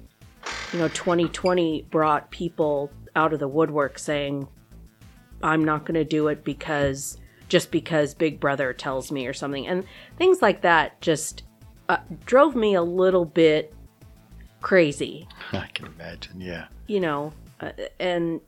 you 0.72 0.80
know 0.80 0.88
2020 0.90 1.84
brought 1.90 2.30
people 2.32 2.92
out 3.18 3.34
of 3.34 3.40
the 3.40 3.48
woodwork 3.48 4.00
saying 4.00 4.48
i'm 5.44 5.64
not 5.66 5.84
going 5.84 5.96
to 5.96 6.06
do 6.06 6.28
it 6.30 6.44
because 6.44 7.18
just 7.50 7.72
because 7.72 8.14
big 8.14 8.40
brother 8.40 8.74
tells 8.74 9.12
me 9.12 9.28
or 9.28 9.34
something. 9.34 9.68
And 9.68 9.86
things 10.18 10.42
like 10.42 10.62
that 10.62 11.00
just 11.02 11.44
uh, 11.90 11.98
drove 12.26 12.56
me 12.56 12.74
a 12.74 12.82
little 12.82 13.26
bit 13.26 13.74
crazy. 14.62 15.28
I 15.52 15.68
can 15.74 15.88
imagine 15.88 16.42
yeah. 16.42 16.68
You 16.88 17.00
know 17.00 17.34
uh, 17.60 17.72
and 18.00 18.42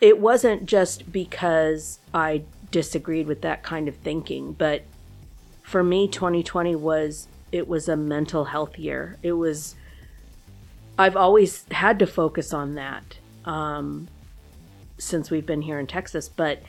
it 0.00 0.20
wasn't 0.20 0.66
just 0.66 1.10
because 1.10 1.98
I 2.14 2.42
disagreed 2.70 3.26
with 3.26 3.42
that 3.42 3.62
kind 3.62 3.88
of 3.88 3.96
thinking, 3.96 4.52
but 4.52 4.84
for 5.62 5.82
me 5.82 6.08
2020 6.08 6.76
was 6.76 7.28
it 7.50 7.66
was 7.66 7.88
a 7.88 7.96
mental 7.96 8.44
health 8.44 8.78
year. 8.78 9.16
It 9.22 9.32
was 9.32 9.74
I've 10.98 11.16
always 11.16 11.64
had 11.70 11.98
to 12.00 12.06
focus 12.06 12.52
on 12.52 12.74
that 12.74 13.17
um, 13.44 14.08
since 14.98 15.30
we've 15.30 15.46
been 15.46 15.62
here 15.62 15.78
in 15.78 15.86
Texas, 15.86 16.28
but 16.28 16.62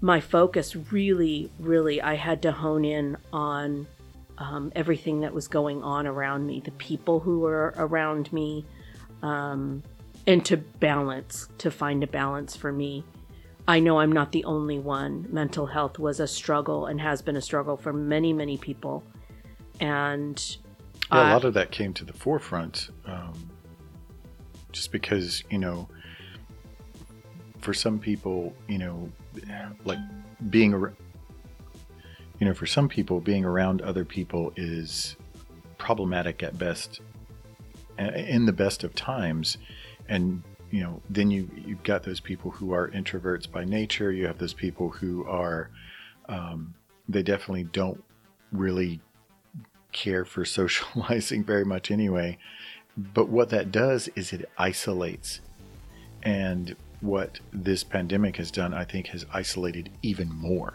my 0.00 0.20
focus 0.20 0.74
really, 0.74 1.50
really, 1.58 2.00
I 2.00 2.14
had 2.14 2.42
to 2.42 2.52
hone 2.52 2.84
in 2.84 3.16
on 3.32 3.86
um, 4.38 4.72
everything 4.74 5.20
that 5.20 5.34
was 5.34 5.48
going 5.48 5.82
on 5.82 6.06
around 6.06 6.46
me, 6.46 6.60
the 6.60 6.70
people 6.72 7.20
who 7.20 7.40
were 7.40 7.74
around 7.76 8.32
me, 8.32 8.64
um, 9.22 9.82
and 10.26 10.44
to 10.46 10.56
balance, 10.56 11.48
to 11.58 11.70
find 11.70 12.02
a 12.02 12.06
balance 12.06 12.56
for 12.56 12.72
me. 12.72 13.04
I 13.68 13.80
know 13.80 14.00
I'm 14.00 14.12
not 14.12 14.32
the 14.32 14.44
only 14.44 14.78
one. 14.78 15.26
Mental 15.30 15.66
health 15.66 15.98
was 15.98 16.18
a 16.18 16.26
struggle 16.26 16.86
and 16.86 17.00
has 17.00 17.22
been 17.22 17.36
a 17.36 17.42
struggle 17.42 17.76
for 17.76 17.92
many, 17.92 18.32
many 18.32 18.56
people. 18.56 19.04
And 19.78 20.56
yeah, 21.12 21.30
a 21.30 21.34
lot 21.34 21.44
of 21.44 21.54
that 21.54 21.70
came 21.70 21.92
to 21.94 22.04
the 22.04 22.12
forefront 22.12 22.90
um, 23.06 23.50
just 24.72 24.92
because, 24.92 25.44
you 25.50 25.58
know, 25.58 25.88
for 27.60 27.74
some 27.74 27.98
people, 27.98 28.54
you 28.68 28.78
know, 28.78 29.10
like 29.84 29.98
being, 30.48 30.72
you 30.72 32.46
know, 32.46 32.54
for 32.54 32.66
some 32.66 32.88
people, 32.88 33.20
being 33.20 33.44
around 33.44 33.82
other 33.82 34.04
people 34.04 34.52
is 34.56 35.16
problematic 35.78 36.42
at 36.42 36.58
best. 36.58 37.00
In 37.98 38.46
the 38.46 38.52
best 38.52 38.82
of 38.82 38.94
times, 38.94 39.58
and 40.08 40.42
you 40.70 40.82
know 40.82 41.02
then 41.10 41.30
you 41.30 41.50
you've 41.54 41.82
got 41.82 42.02
those 42.02 42.18
people 42.18 42.50
who 42.50 42.72
are 42.72 42.88
introverts 42.88 43.50
by 43.50 43.62
nature. 43.62 44.10
You 44.10 44.26
have 44.26 44.38
those 44.38 44.54
people 44.54 44.88
who 44.88 45.26
are 45.26 45.68
um, 46.30 46.74
they 47.10 47.22
definitely 47.22 47.64
don't 47.64 48.02
really 48.52 49.00
care 49.92 50.24
for 50.24 50.44
socializing 50.46 51.44
very 51.44 51.64
much 51.64 51.90
anyway. 51.90 52.38
But 52.96 53.28
what 53.28 53.50
that 53.50 53.70
does 53.70 54.08
is 54.16 54.32
it 54.32 54.48
isolates. 54.58 55.40
And 56.22 56.76
what 57.00 57.40
this 57.52 57.82
pandemic 57.82 58.36
has 58.36 58.50
done 58.50 58.74
i 58.74 58.84
think 58.84 59.08
has 59.08 59.24
isolated 59.32 59.90
even 60.02 60.28
more. 60.34 60.74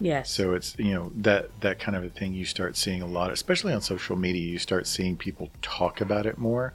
Yes. 0.00 0.30
So 0.30 0.54
it's 0.54 0.78
you 0.78 0.94
know 0.94 1.12
that 1.16 1.50
that 1.60 1.78
kind 1.78 1.96
of 1.96 2.04
a 2.04 2.08
thing 2.08 2.32
you 2.32 2.46
start 2.46 2.76
seeing 2.76 3.02
a 3.02 3.06
lot 3.06 3.30
especially 3.30 3.72
on 3.74 3.82
social 3.82 4.16
media 4.16 4.42
you 4.42 4.58
start 4.58 4.86
seeing 4.86 5.16
people 5.16 5.50
talk 5.60 6.00
about 6.00 6.24
it 6.26 6.38
more 6.38 6.72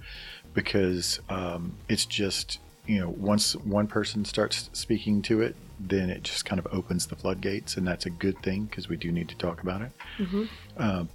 because 0.54 1.20
um, 1.30 1.76
it's 1.90 2.06
just 2.06 2.60
you 2.86 3.00
know 3.00 3.10
once 3.10 3.56
one 3.56 3.88
person 3.88 4.24
starts 4.26 4.70
speaking 4.74 5.22
to 5.24 5.42
it 5.42 5.56
then 5.80 6.10
it 6.10 6.24
just 6.24 6.46
kind 6.46 6.60
of 6.60 6.68
opens 6.72 7.08
the 7.08 7.16
floodgates 7.16 7.78
and 7.78 7.88
that's 7.88 8.06
a 8.06 8.12
good 8.12 8.40
thing 8.44 8.66
because 8.66 8.88
we 8.88 8.96
do 8.96 9.12
need 9.12 9.28
to 9.28 9.36
talk 9.38 9.64
about 9.64 9.82
it. 9.82 9.92
Mm-hmm. 10.20 10.44
uh, 10.78 11.06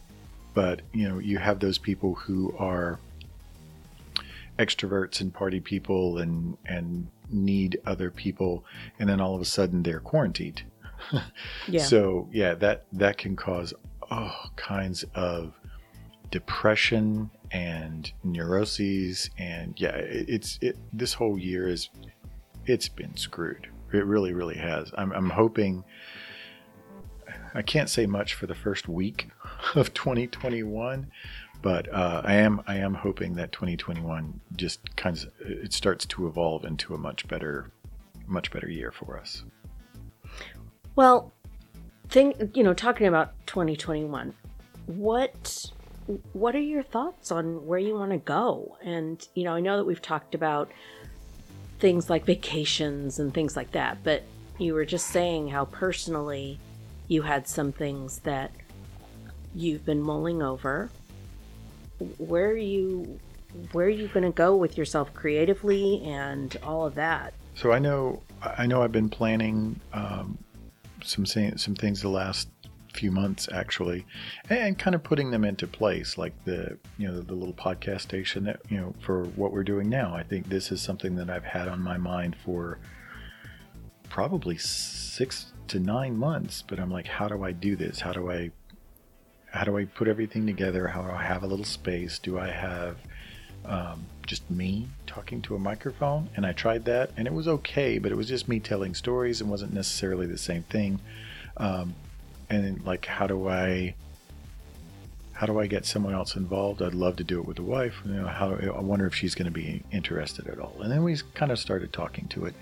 but 0.52 0.80
you 0.92 1.08
know 1.08 1.20
you 1.20 1.38
have 1.38 1.60
those 1.60 1.78
people 1.78 2.16
who 2.16 2.52
are 2.58 2.98
extroverts 4.58 5.20
and 5.20 5.32
party 5.32 5.60
people 5.60 6.18
and 6.18 6.56
and 6.66 7.06
need 7.32 7.80
other 7.86 8.10
people 8.10 8.64
and 8.98 9.08
then 9.08 9.20
all 9.20 9.34
of 9.34 9.40
a 9.40 9.44
sudden 9.44 9.82
they're 9.82 10.00
quarantined. 10.00 10.62
Yeah. 11.66 11.82
so 11.82 12.28
yeah 12.30 12.52
that 12.56 12.84
that 12.92 13.16
can 13.16 13.34
cause 13.34 13.72
all 14.10 14.50
kinds 14.56 15.02
of 15.14 15.54
depression 16.30 17.30
and 17.52 18.12
neuroses 18.22 19.30
and 19.38 19.80
yeah 19.80 19.96
it, 19.96 20.28
it's 20.28 20.58
it 20.60 20.76
this 20.92 21.14
whole 21.14 21.38
year 21.38 21.68
is 21.68 21.88
it's 22.66 22.88
been 22.88 23.16
screwed. 23.16 23.66
It 23.92 24.04
really 24.04 24.34
really 24.34 24.56
has. 24.56 24.92
I'm, 24.96 25.12
I'm 25.12 25.30
hoping 25.30 25.84
i 27.54 27.62
can't 27.62 27.88
say 27.88 28.06
much 28.06 28.34
for 28.34 28.46
the 28.46 28.54
first 28.54 28.88
week 28.88 29.28
of 29.74 29.92
2021 29.94 31.10
but 31.62 31.92
uh, 31.92 32.22
i 32.24 32.34
am 32.34 32.60
i 32.66 32.76
am 32.76 32.94
hoping 32.94 33.34
that 33.34 33.52
2021 33.52 34.40
just 34.56 34.96
kind 34.96 35.16
of 35.16 35.30
it 35.40 35.72
starts 35.72 36.06
to 36.06 36.26
evolve 36.26 36.64
into 36.64 36.94
a 36.94 36.98
much 36.98 37.26
better 37.28 37.70
much 38.26 38.50
better 38.50 38.68
year 38.68 38.92
for 38.92 39.18
us 39.18 39.44
well 40.96 41.32
think 42.08 42.36
you 42.54 42.62
know 42.62 42.74
talking 42.74 43.06
about 43.06 43.34
2021 43.46 44.34
what 44.86 45.70
what 46.32 46.54
are 46.54 46.60
your 46.60 46.82
thoughts 46.82 47.30
on 47.30 47.66
where 47.66 47.78
you 47.78 47.94
want 47.94 48.10
to 48.12 48.18
go? 48.18 48.76
And, 48.82 49.26
you 49.34 49.44
know, 49.44 49.54
I 49.54 49.60
know 49.60 49.76
that 49.76 49.84
we've 49.84 50.02
talked 50.02 50.34
about 50.34 50.70
things 51.78 52.10
like 52.10 52.24
vacations 52.24 53.18
and 53.18 53.32
things 53.32 53.56
like 53.56 53.72
that, 53.72 53.98
but 54.02 54.22
you 54.58 54.74
were 54.74 54.84
just 54.84 55.06
saying 55.08 55.48
how 55.48 55.66
personally 55.66 56.58
you 57.08 57.22
had 57.22 57.46
some 57.48 57.72
things 57.72 58.20
that 58.20 58.50
you've 59.54 59.84
been 59.84 60.02
mulling 60.02 60.42
over. 60.42 60.90
Where 62.18 62.50
are 62.50 62.56
you 62.56 63.18
where 63.72 63.86
are 63.86 63.90
you 63.90 64.08
going 64.08 64.24
to 64.24 64.30
go 64.30 64.56
with 64.56 64.78
yourself 64.78 65.12
creatively 65.12 66.02
and 66.04 66.56
all 66.62 66.86
of 66.86 66.94
that? 66.94 67.34
So 67.54 67.72
I 67.72 67.78
know 67.78 68.22
I 68.42 68.66
know 68.66 68.82
I've 68.82 68.92
been 68.92 69.10
planning 69.10 69.80
um, 69.92 70.38
some 71.02 71.26
some 71.26 71.74
things 71.74 72.02
the 72.02 72.08
last 72.08 72.48
few 72.92 73.10
months 73.10 73.48
actually, 73.52 74.04
and 74.48 74.78
kind 74.78 74.94
of 74.94 75.02
putting 75.02 75.30
them 75.30 75.44
into 75.44 75.66
place, 75.66 76.16
like 76.18 76.32
the 76.44 76.78
you 76.98 77.08
know 77.08 77.20
the 77.20 77.34
little 77.34 77.54
podcast 77.54 78.02
station 78.02 78.44
that 78.44 78.60
you 78.68 78.78
know 78.78 78.94
for 79.00 79.24
what 79.36 79.52
we're 79.52 79.64
doing 79.64 79.88
now. 79.88 80.14
I 80.14 80.22
think 80.22 80.48
this 80.48 80.72
is 80.72 80.80
something 80.80 81.16
that 81.16 81.30
I've 81.30 81.44
had 81.44 81.68
on 81.68 81.80
my 81.82 81.96
mind 81.96 82.36
for 82.44 82.78
probably 84.08 84.56
six 84.58 85.52
to 85.68 85.78
nine 85.78 86.16
months. 86.16 86.62
But 86.66 86.80
I'm 86.80 86.90
like, 86.90 87.06
how 87.06 87.28
do 87.28 87.44
I 87.44 87.52
do 87.52 87.76
this? 87.76 88.00
How 88.00 88.12
do 88.12 88.30
I 88.30 88.50
how 89.52 89.64
do 89.64 89.76
I 89.76 89.84
put 89.84 90.08
everything 90.08 90.46
together? 90.46 90.88
How 90.88 91.02
do 91.02 91.10
I 91.10 91.22
have 91.22 91.42
a 91.42 91.46
little 91.46 91.64
space? 91.64 92.18
Do 92.18 92.38
I 92.38 92.48
have 92.48 92.96
um, 93.64 94.06
just 94.26 94.48
me 94.50 94.88
talking 95.06 95.42
to 95.42 95.54
a 95.54 95.58
microphone? 95.58 96.30
And 96.36 96.46
I 96.46 96.52
tried 96.52 96.84
that, 96.86 97.10
and 97.16 97.26
it 97.26 97.32
was 97.32 97.48
okay, 97.48 97.98
but 97.98 98.12
it 98.12 98.14
was 98.14 98.28
just 98.28 98.48
me 98.48 98.60
telling 98.60 98.94
stories 98.94 99.40
and 99.40 99.50
wasn't 99.50 99.72
necessarily 99.72 100.26
the 100.26 100.38
same 100.38 100.62
thing. 100.64 101.00
Um, 101.56 101.94
and 102.48 102.84
like 102.84 103.06
how 103.06 103.26
do 103.26 103.48
I 103.48 103.94
how 105.32 105.46
do 105.46 105.58
I 105.58 105.66
get 105.66 105.86
someone 105.86 106.12
else 106.12 106.36
involved? 106.36 106.82
I'd 106.82 106.92
love 106.92 107.16
to 107.16 107.24
do 107.24 107.40
it 107.40 107.46
with 107.46 107.56
the 107.56 107.62
wife. 107.62 107.94
You 108.04 108.12
know, 108.12 108.26
how 108.26 108.54
I 108.54 108.80
wonder 108.80 109.06
if 109.06 109.14
she's 109.14 109.34
going 109.34 109.46
to 109.46 109.50
be 109.50 109.82
interested 109.90 110.46
at 110.48 110.58
all. 110.58 110.76
And 110.82 110.92
then 110.92 111.02
we 111.02 111.16
kind 111.32 111.50
of 111.50 111.58
started 111.58 111.94
talking 111.94 112.28
to 112.28 112.44
it. 112.44 112.54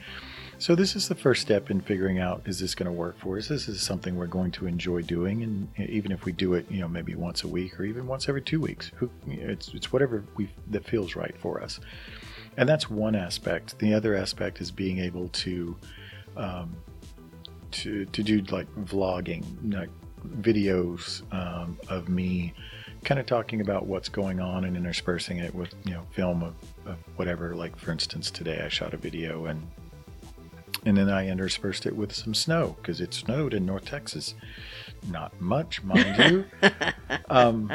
So 0.61 0.75
this 0.75 0.97
is 0.97 1.07
the 1.07 1.15
first 1.15 1.41
step 1.41 1.71
in 1.71 1.81
figuring 1.81 2.19
out 2.19 2.43
is 2.45 2.59
this 2.59 2.75
going 2.75 2.87
to 2.87 2.93
work 2.93 3.17
for 3.21 3.39
us? 3.39 3.47
This 3.47 3.69
is 3.69 3.81
something 3.81 4.17
we're 4.17 4.27
going 4.27 4.51
to 4.53 4.67
enjoy 4.67 5.03
doing, 5.03 5.45
and 5.45 5.69
even 5.89 6.11
if 6.11 6.25
we 6.25 6.33
do 6.33 6.55
it, 6.55 6.69
you 6.69 6.81
know, 6.81 6.89
maybe 6.89 7.15
once 7.15 7.45
a 7.45 7.49
week 7.49 7.79
or 7.79 7.85
even 7.85 8.09
once 8.09 8.29
every 8.29 8.43
two 8.43 8.61
weeks, 8.61 8.91
it's 9.29 9.69
it's 9.69 9.93
whatever 9.93 10.25
we 10.37 10.51
that 10.71 10.85
feels 10.85 11.15
right 11.15 11.37
for 11.39 11.63
us. 11.63 11.79
And 12.57 12.69
that's 12.69 12.91
one 12.91 13.15
aspect. 13.15 13.79
The 13.79 13.95
other 13.95 14.17
aspect 14.17 14.61
is 14.61 14.73
being 14.73 14.99
able 14.99 15.29
to 15.29 15.77
um, 16.37 16.77
to 17.71 18.05
to 18.07 18.23
do 18.25 18.41
like 18.51 18.67
vlogging, 18.85 19.45
like 19.73 19.91
videos 20.41 21.23
um, 21.33 21.79
of 21.89 22.09
me 22.09 22.53
kind 23.05 23.21
of 23.21 23.27
talking 23.27 23.61
about 23.61 23.87
what's 23.87 24.09
going 24.09 24.41
on 24.41 24.65
and 24.65 24.77
interspersing 24.77 25.39
it 25.39 25.55
with 25.55 25.73
you 25.85 25.93
know 25.93 26.03
film 26.11 26.43
of, 26.43 26.55
of, 26.85 26.97
whatever 27.15 27.55
like 27.55 27.77
for 27.79 27.93
instance 27.93 28.29
today 28.29 28.61
i 28.65 28.69
shot 28.69 28.93
a 28.93 28.97
video 28.97 29.47
and 29.47 29.63
and 30.89 30.97
then 30.97 31.11
I 31.11 31.29
interspersed 31.29 31.85
it 31.85 31.95
with 31.95 32.15
some 32.15 32.33
snow 32.33 32.75
because 32.81 33.03
it 33.03 33.13
snowed 33.13 33.53
in 33.53 33.67
North 33.67 33.85
Texas. 33.85 34.35
Not 35.11 35.39
much, 35.39 35.83
mind 35.83 36.17
you, 36.19 36.45
um, 37.29 37.71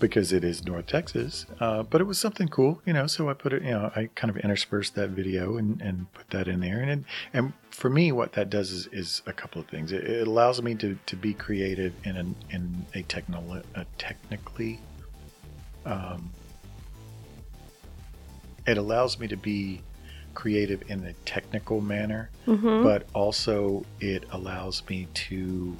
because 0.00 0.32
it 0.32 0.42
is 0.42 0.64
North 0.64 0.86
Texas. 0.86 1.44
Uh, 1.60 1.82
but 1.82 2.00
it 2.00 2.04
was 2.04 2.18
something 2.18 2.48
cool, 2.48 2.80
you 2.86 2.94
know. 2.94 3.06
So 3.06 3.28
I 3.28 3.34
put 3.34 3.52
it, 3.52 3.62
you 3.62 3.72
know, 3.72 3.92
I 3.94 4.08
kind 4.14 4.30
of 4.30 4.38
interspersed 4.38 4.94
that 4.94 5.10
video 5.10 5.58
and, 5.58 5.82
and 5.82 6.10
put 6.14 6.30
that 6.30 6.48
in 6.48 6.60
there. 6.60 6.80
And 6.80 6.90
it, 6.90 6.98
and 7.34 7.52
for 7.70 7.90
me, 7.90 8.10
what 8.10 8.32
that 8.32 8.48
does 8.48 8.72
is, 8.72 8.88
is 8.90 9.20
a 9.26 9.32
couple 9.32 9.60
of 9.60 9.68
things. 9.68 9.92
It, 9.92 10.04
it 10.04 10.26
allows 10.26 10.62
me 10.62 10.74
to, 10.76 10.98
to 11.04 11.16
be 11.16 11.34
creative 11.34 11.92
in 12.04 12.16
an, 12.16 12.34
in 12.48 12.86
a 12.94 13.02
techno 13.02 13.62
a 13.74 13.84
technically. 13.98 14.80
Um, 15.84 16.30
it 18.66 18.78
allows 18.78 19.18
me 19.18 19.28
to 19.28 19.36
be 19.36 19.82
creative 20.34 20.82
in 20.90 21.04
a 21.04 21.12
technical 21.24 21.80
manner, 21.80 22.30
Mm-hmm. 22.46 22.82
but 22.82 23.06
also 23.14 23.84
it 24.00 24.24
allows 24.32 24.82
me 24.88 25.08
to 25.14 25.74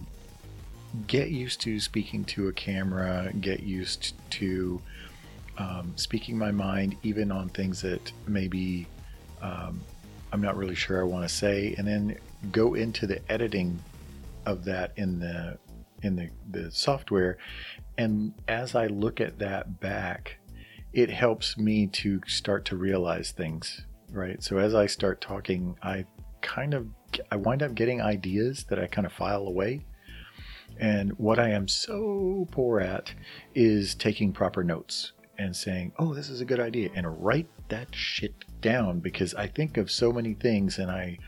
get 1.06 1.28
used 1.30 1.60
to 1.62 1.78
speaking 1.80 2.24
to 2.24 2.48
a 2.48 2.52
camera, 2.52 3.30
get 3.40 3.60
used 3.62 4.14
to 4.30 4.80
um, 5.58 5.92
speaking 5.96 6.38
my 6.38 6.50
mind, 6.50 6.96
even 7.02 7.30
on 7.30 7.48
things 7.50 7.82
that 7.82 8.12
maybe 8.26 8.86
um, 9.42 9.80
I'm 10.32 10.40
not 10.40 10.56
really 10.56 10.74
sure 10.74 11.00
I 11.00 11.04
want 11.04 11.28
to 11.28 11.34
say, 11.34 11.74
and 11.78 11.86
then 11.86 12.16
go 12.50 12.74
into 12.74 13.06
the 13.06 13.20
editing 13.30 13.78
of 14.46 14.64
that 14.64 14.92
in 14.96 15.18
the 15.20 15.58
in 16.02 16.16
the, 16.16 16.28
the 16.50 16.70
software. 16.70 17.38
And 17.96 18.34
as 18.48 18.74
I 18.74 18.86
look 18.88 19.20
at 19.20 19.38
that 19.38 19.80
back, 19.80 20.38
it 20.92 21.10
helps 21.10 21.56
me 21.56 21.86
to 21.88 22.20
start 22.26 22.64
to 22.66 22.76
realize 22.76 23.30
things, 23.30 23.82
right? 24.14 24.42
So 24.42 24.58
as 24.58 24.74
I 24.74 24.86
start 24.86 25.20
talking, 25.20 25.76
I 25.82 26.06
kind 26.40 26.74
of 26.74 26.86
I 27.30 27.36
wind 27.36 27.62
up 27.62 27.74
getting 27.74 28.00
ideas 28.00 28.64
that 28.68 28.78
I 28.78 28.86
kind 28.86 29.06
of 29.06 29.12
file 29.12 29.46
away. 29.46 29.84
And 30.78 31.12
what 31.18 31.38
I 31.38 31.50
am 31.50 31.68
so 31.68 32.48
poor 32.50 32.80
at 32.80 33.12
is 33.54 33.94
taking 33.94 34.32
proper 34.32 34.64
notes 34.64 35.12
and 35.38 35.54
saying, 35.54 35.92
"Oh, 35.98 36.14
this 36.14 36.28
is 36.28 36.40
a 36.40 36.44
good 36.44 36.60
idea," 36.60 36.90
and 36.94 37.24
write 37.24 37.48
that 37.68 37.94
shit 37.94 38.34
down 38.60 39.00
because 39.00 39.34
I 39.34 39.46
think 39.46 39.76
of 39.76 39.90
so 39.90 40.12
many 40.12 40.34
things 40.34 40.78
and 40.78 40.90
I 40.90 41.18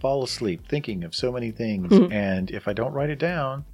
fall 0.00 0.22
asleep 0.22 0.68
thinking 0.68 1.02
of 1.02 1.14
so 1.14 1.32
many 1.32 1.50
things, 1.50 1.92
Mhm. 1.92 2.12
and 2.12 2.50
if 2.50 2.68
I 2.68 2.72
don't 2.72 2.92
write 2.92 3.10
it 3.10 3.18
down, 3.18 3.64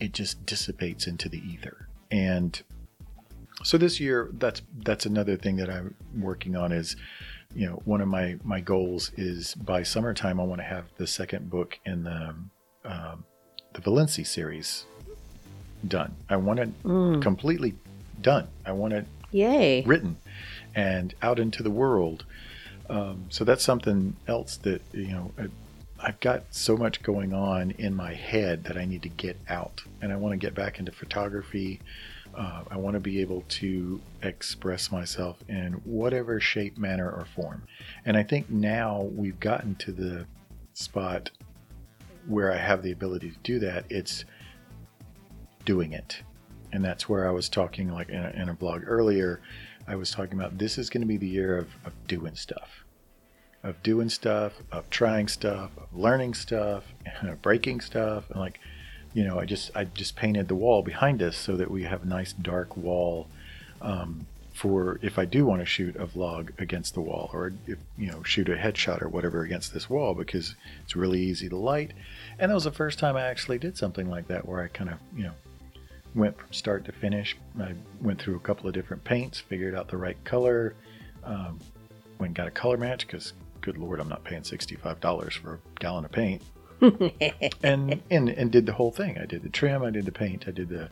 it 0.00 0.12
just 0.12 0.44
dissipates 0.44 1.06
into 1.06 1.28
the 1.28 1.38
ether. 1.38 1.88
And 2.10 2.60
so 3.62 3.78
this 3.78 3.98
year, 4.00 4.30
that's 4.34 4.62
that's 4.84 5.06
another 5.06 5.36
thing 5.36 5.56
that 5.56 5.70
I'm 5.70 5.94
working 6.14 6.54
on 6.56 6.72
is, 6.72 6.96
you 7.54 7.66
know, 7.66 7.80
one 7.84 8.00
of 8.00 8.08
my 8.08 8.36
my 8.44 8.60
goals 8.60 9.12
is 9.16 9.54
by 9.54 9.82
summertime 9.82 10.40
I 10.40 10.44
want 10.44 10.60
to 10.60 10.66
have 10.66 10.84
the 10.96 11.06
second 11.06 11.50
book 11.50 11.78
in 11.84 12.04
the 12.04 12.34
um, 12.84 13.24
the 13.72 13.80
Valenci 13.80 14.26
series 14.26 14.84
done. 15.86 16.14
I 16.28 16.36
want 16.36 16.60
it 16.60 16.82
Mm. 16.84 17.22
completely 17.22 17.74
done. 18.20 18.48
I 18.64 18.72
want 18.72 18.92
it 18.94 19.06
Yay. 19.30 19.82
written 19.84 20.16
and 20.74 21.14
out 21.22 21.38
into 21.38 21.62
the 21.62 21.70
world. 21.70 22.24
Um, 22.88 23.26
so 23.30 23.44
that's 23.44 23.64
something 23.64 24.16
else 24.28 24.56
that 24.58 24.80
you 24.92 25.08
know 25.08 25.32
I, 25.38 25.46
I've 25.98 26.20
got 26.20 26.44
so 26.50 26.76
much 26.76 27.02
going 27.02 27.32
on 27.32 27.72
in 27.72 27.94
my 27.94 28.14
head 28.14 28.64
that 28.64 28.76
I 28.76 28.84
need 28.84 29.02
to 29.02 29.08
get 29.08 29.38
out, 29.48 29.82
and 30.02 30.12
I 30.12 30.16
want 30.16 30.32
to 30.32 30.36
get 30.36 30.54
back 30.54 30.78
into 30.78 30.92
photography. 30.92 31.80
Uh, 32.36 32.62
I 32.70 32.76
want 32.76 32.94
to 32.94 33.00
be 33.00 33.20
able 33.20 33.42
to 33.48 34.00
express 34.22 34.92
myself 34.92 35.42
in 35.48 35.72
whatever 35.84 36.38
shape, 36.38 36.76
manner, 36.76 37.10
or 37.10 37.24
form. 37.34 37.62
And 38.04 38.16
I 38.16 38.22
think 38.22 38.50
now 38.50 39.08
we've 39.14 39.40
gotten 39.40 39.74
to 39.76 39.92
the 39.92 40.26
spot 40.74 41.30
where 42.26 42.52
I 42.52 42.56
have 42.56 42.82
the 42.82 42.92
ability 42.92 43.30
to 43.30 43.38
do 43.42 43.58
that. 43.60 43.86
It's 43.88 44.24
doing 45.64 45.92
it. 45.92 46.22
And 46.72 46.84
that's 46.84 47.08
where 47.08 47.26
I 47.26 47.30
was 47.30 47.48
talking, 47.48 47.90
like 47.90 48.10
in 48.10 48.22
a, 48.22 48.30
in 48.30 48.48
a 48.50 48.54
blog 48.54 48.82
earlier, 48.86 49.40
I 49.88 49.96
was 49.96 50.10
talking 50.10 50.34
about 50.34 50.58
this 50.58 50.78
is 50.78 50.90
going 50.90 51.02
to 51.02 51.06
be 51.06 51.16
the 51.16 51.28
year 51.28 51.56
of, 51.56 51.68
of 51.84 51.92
doing 52.06 52.34
stuff, 52.34 52.84
of 53.62 53.80
doing 53.82 54.08
stuff, 54.08 54.52
of 54.72 54.90
trying 54.90 55.28
stuff, 55.28 55.70
of 55.78 55.86
learning 55.94 56.34
stuff, 56.34 56.84
of 57.22 57.40
breaking 57.42 57.80
stuff. 57.80 58.28
And 58.30 58.40
like, 58.40 58.58
you 59.16 59.24
know, 59.24 59.40
I 59.40 59.46
just 59.46 59.70
I 59.74 59.84
just 59.84 60.14
painted 60.14 60.46
the 60.46 60.54
wall 60.54 60.82
behind 60.82 61.22
us 61.22 61.36
so 61.38 61.56
that 61.56 61.70
we 61.70 61.84
have 61.84 62.02
a 62.02 62.06
nice 62.06 62.34
dark 62.34 62.76
wall 62.76 63.28
um, 63.80 64.26
for 64.52 64.98
if 65.00 65.18
I 65.18 65.24
do 65.24 65.46
want 65.46 65.62
to 65.62 65.66
shoot 65.66 65.96
a 65.96 66.06
vlog 66.06 66.50
against 66.60 66.92
the 66.92 67.00
wall, 67.00 67.30
or 67.32 67.54
if 67.66 67.78
you 67.96 68.08
know 68.10 68.22
shoot 68.24 68.46
a 68.50 68.56
headshot 68.56 69.00
or 69.00 69.08
whatever 69.08 69.40
against 69.42 69.72
this 69.72 69.88
wall 69.88 70.12
because 70.12 70.54
it's 70.84 70.94
really 70.94 71.22
easy 71.22 71.48
to 71.48 71.56
light. 71.56 71.92
And 72.38 72.50
that 72.50 72.54
was 72.54 72.64
the 72.64 72.72
first 72.82 72.98
time 72.98 73.16
I 73.16 73.22
actually 73.22 73.58
did 73.58 73.78
something 73.78 74.10
like 74.10 74.28
that, 74.28 74.46
where 74.46 74.62
I 74.62 74.68
kind 74.68 74.90
of 74.90 74.98
you 75.16 75.24
know 75.24 75.34
went 76.14 76.36
from 76.38 76.52
start 76.52 76.84
to 76.84 76.92
finish. 76.92 77.38
I 77.58 77.72
went 78.02 78.20
through 78.20 78.36
a 78.36 78.40
couple 78.40 78.68
of 78.68 78.74
different 78.74 79.02
paints, 79.02 79.40
figured 79.40 79.74
out 79.74 79.88
the 79.88 79.96
right 79.96 80.22
color, 80.24 80.74
um, 81.24 81.58
went 82.18 82.34
got 82.34 82.48
a 82.48 82.50
color 82.50 82.76
match 82.76 83.06
because, 83.06 83.32
good 83.62 83.78
lord, 83.78 83.98
I'm 83.98 84.10
not 84.10 84.24
paying 84.24 84.44
sixty-five 84.44 85.00
dollars 85.00 85.34
for 85.34 85.54
a 85.54 85.80
gallon 85.80 86.04
of 86.04 86.12
paint. 86.12 86.42
And 87.62 88.02
and 88.10 88.28
and 88.28 88.50
did 88.52 88.66
the 88.66 88.72
whole 88.72 88.90
thing. 88.92 89.18
I 89.18 89.26
did 89.26 89.42
the 89.42 89.48
trim, 89.48 89.82
I 89.82 89.90
did 89.90 90.04
the 90.04 90.12
paint, 90.12 90.44
I 90.46 90.50
did 90.50 90.68
the, 90.68 90.90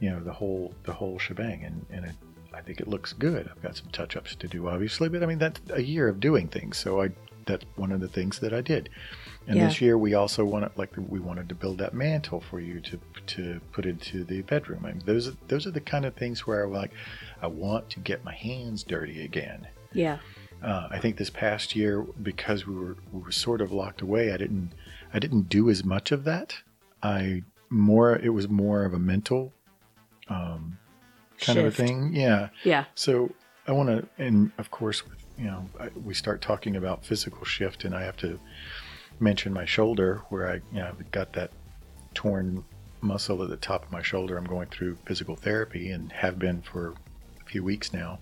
you 0.00 0.10
know, 0.10 0.20
the 0.20 0.32
whole 0.32 0.74
the 0.84 0.92
whole 0.92 1.18
shebang, 1.18 1.64
and 1.64 1.86
and 1.90 2.04
it, 2.06 2.14
I 2.54 2.60
think 2.60 2.80
it 2.80 2.88
looks 2.88 3.12
good. 3.12 3.48
I've 3.50 3.62
got 3.62 3.76
some 3.76 3.88
touch-ups 3.92 4.34
to 4.36 4.48
do, 4.48 4.68
obviously, 4.68 5.08
but 5.08 5.22
I 5.22 5.26
mean 5.26 5.38
that's 5.38 5.60
a 5.70 5.82
year 5.82 6.08
of 6.08 6.20
doing 6.20 6.48
things. 6.48 6.76
So 6.78 7.02
I 7.02 7.10
that's 7.46 7.64
one 7.76 7.90
of 7.92 8.00
the 8.00 8.08
things 8.08 8.38
that 8.40 8.52
I 8.52 8.60
did. 8.60 8.88
And 9.48 9.56
Yeah. 9.56 9.66
this 9.66 9.80
year 9.80 9.98
we 9.98 10.14
also 10.14 10.44
wanted 10.44 10.70
like 10.76 10.90
we 10.96 11.18
wanted 11.18 11.48
to 11.48 11.54
build 11.54 11.78
that 11.78 11.94
mantle 11.94 12.40
for 12.40 12.60
you 12.60 12.80
to 12.80 13.00
to 13.26 13.60
put 13.72 13.86
into 13.86 14.24
the 14.24 14.42
bedroom. 14.42 14.84
I 14.84 14.88
mean, 14.92 15.02
those 15.04 15.28
are, 15.28 15.34
those 15.48 15.66
are 15.66 15.70
the 15.72 15.80
kind 15.80 16.04
of 16.04 16.14
things 16.14 16.46
where 16.46 16.64
I'm 16.64 16.72
like, 16.72 16.92
I 17.40 17.46
want 17.48 17.90
to 17.90 18.00
get 18.00 18.24
my 18.24 18.34
hands 18.34 18.82
dirty 18.84 19.24
again. 19.24 19.66
yeah. 19.92 20.18
Uh, 20.62 20.86
I 20.92 21.00
think 21.00 21.16
this 21.16 21.28
past 21.30 21.74
year, 21.74 22.02
because 22.22 22.68
we 22.68 22.76
were 22.76 22.96
we 23.12 23.20
were 23.20 23.32
sort 23.32 23.60
of 23.60 23.72
locked 23.72 24.00
away, 24.00 24.32
I 24.32 24.36
didn't 24.36 24.70
I 25.12 25.18
didn't 25.18 25.48
do 25.48 25.68
as 25.70 25.84
much 25.84 26.12
of 26.12 26.24
that. 26.24 26.56
I 27.02 27.42
more 27.70 28.16
it 28.16 28.30
was 28.30 28.48
more 28.48 28.84
of 28.84 28.94
a 28.94 28.98
mental 28.98 29.52
um, 30.28 30.78
kind 31.40 31.58
of 31.58 31.66
a 31.66 31.70
thing. 31.70 32.12
Yeah. 32.14 32.48
Yeah. 32.64 32.84
So 32.94 33.30
I 33.66 33.72
want 33.72 33.88
to, 33.88 34.22
and 34.22 34.50
of 34.58 34.70
course, 34.70 35.02
you 35.38 35.44
know, 35.44 35.68
I, 35.78 35.88
we 36.04 36.14
start 36.14 36.40
talking 36.40 36.76
about 36.76 37.04
physical 37.04 37.44
shift, 37.44 37.84
and 37.84 37.94
I 37.94 38.02
have 38.02 38.16
to 38.18 38.38
mention 39.20 39.52
my 39.52 39.64
shoulder 39.64 40.22
where 40.28 40.48
I, 40.48 40.54
you 40.54 40.80
know, 40.80 40.86
I've 40.88 41.10
got 41.10 41.32
that 41.34 41.50
torn 42.14 42.64
muscle 43.00 43.42
at 43.42 43.50
the 43.50 43.56
top 43.56 43.84
of 43.84 43.92
my 43.92 44.02
shoulder. 44.02 44.36
I'm 44.36 44.44
going 44.44 44.68
through 44.68 44.96
physical 45.04 45.36
therapy 45.36 45.90
and 45.90 46.12
have 46.12 46.38
been 46.38 46.62
for 46.62 46.94
a 47.40 47.44
few 47.44 47.62
weeks 47.62 47.92
now. 47.92 48.18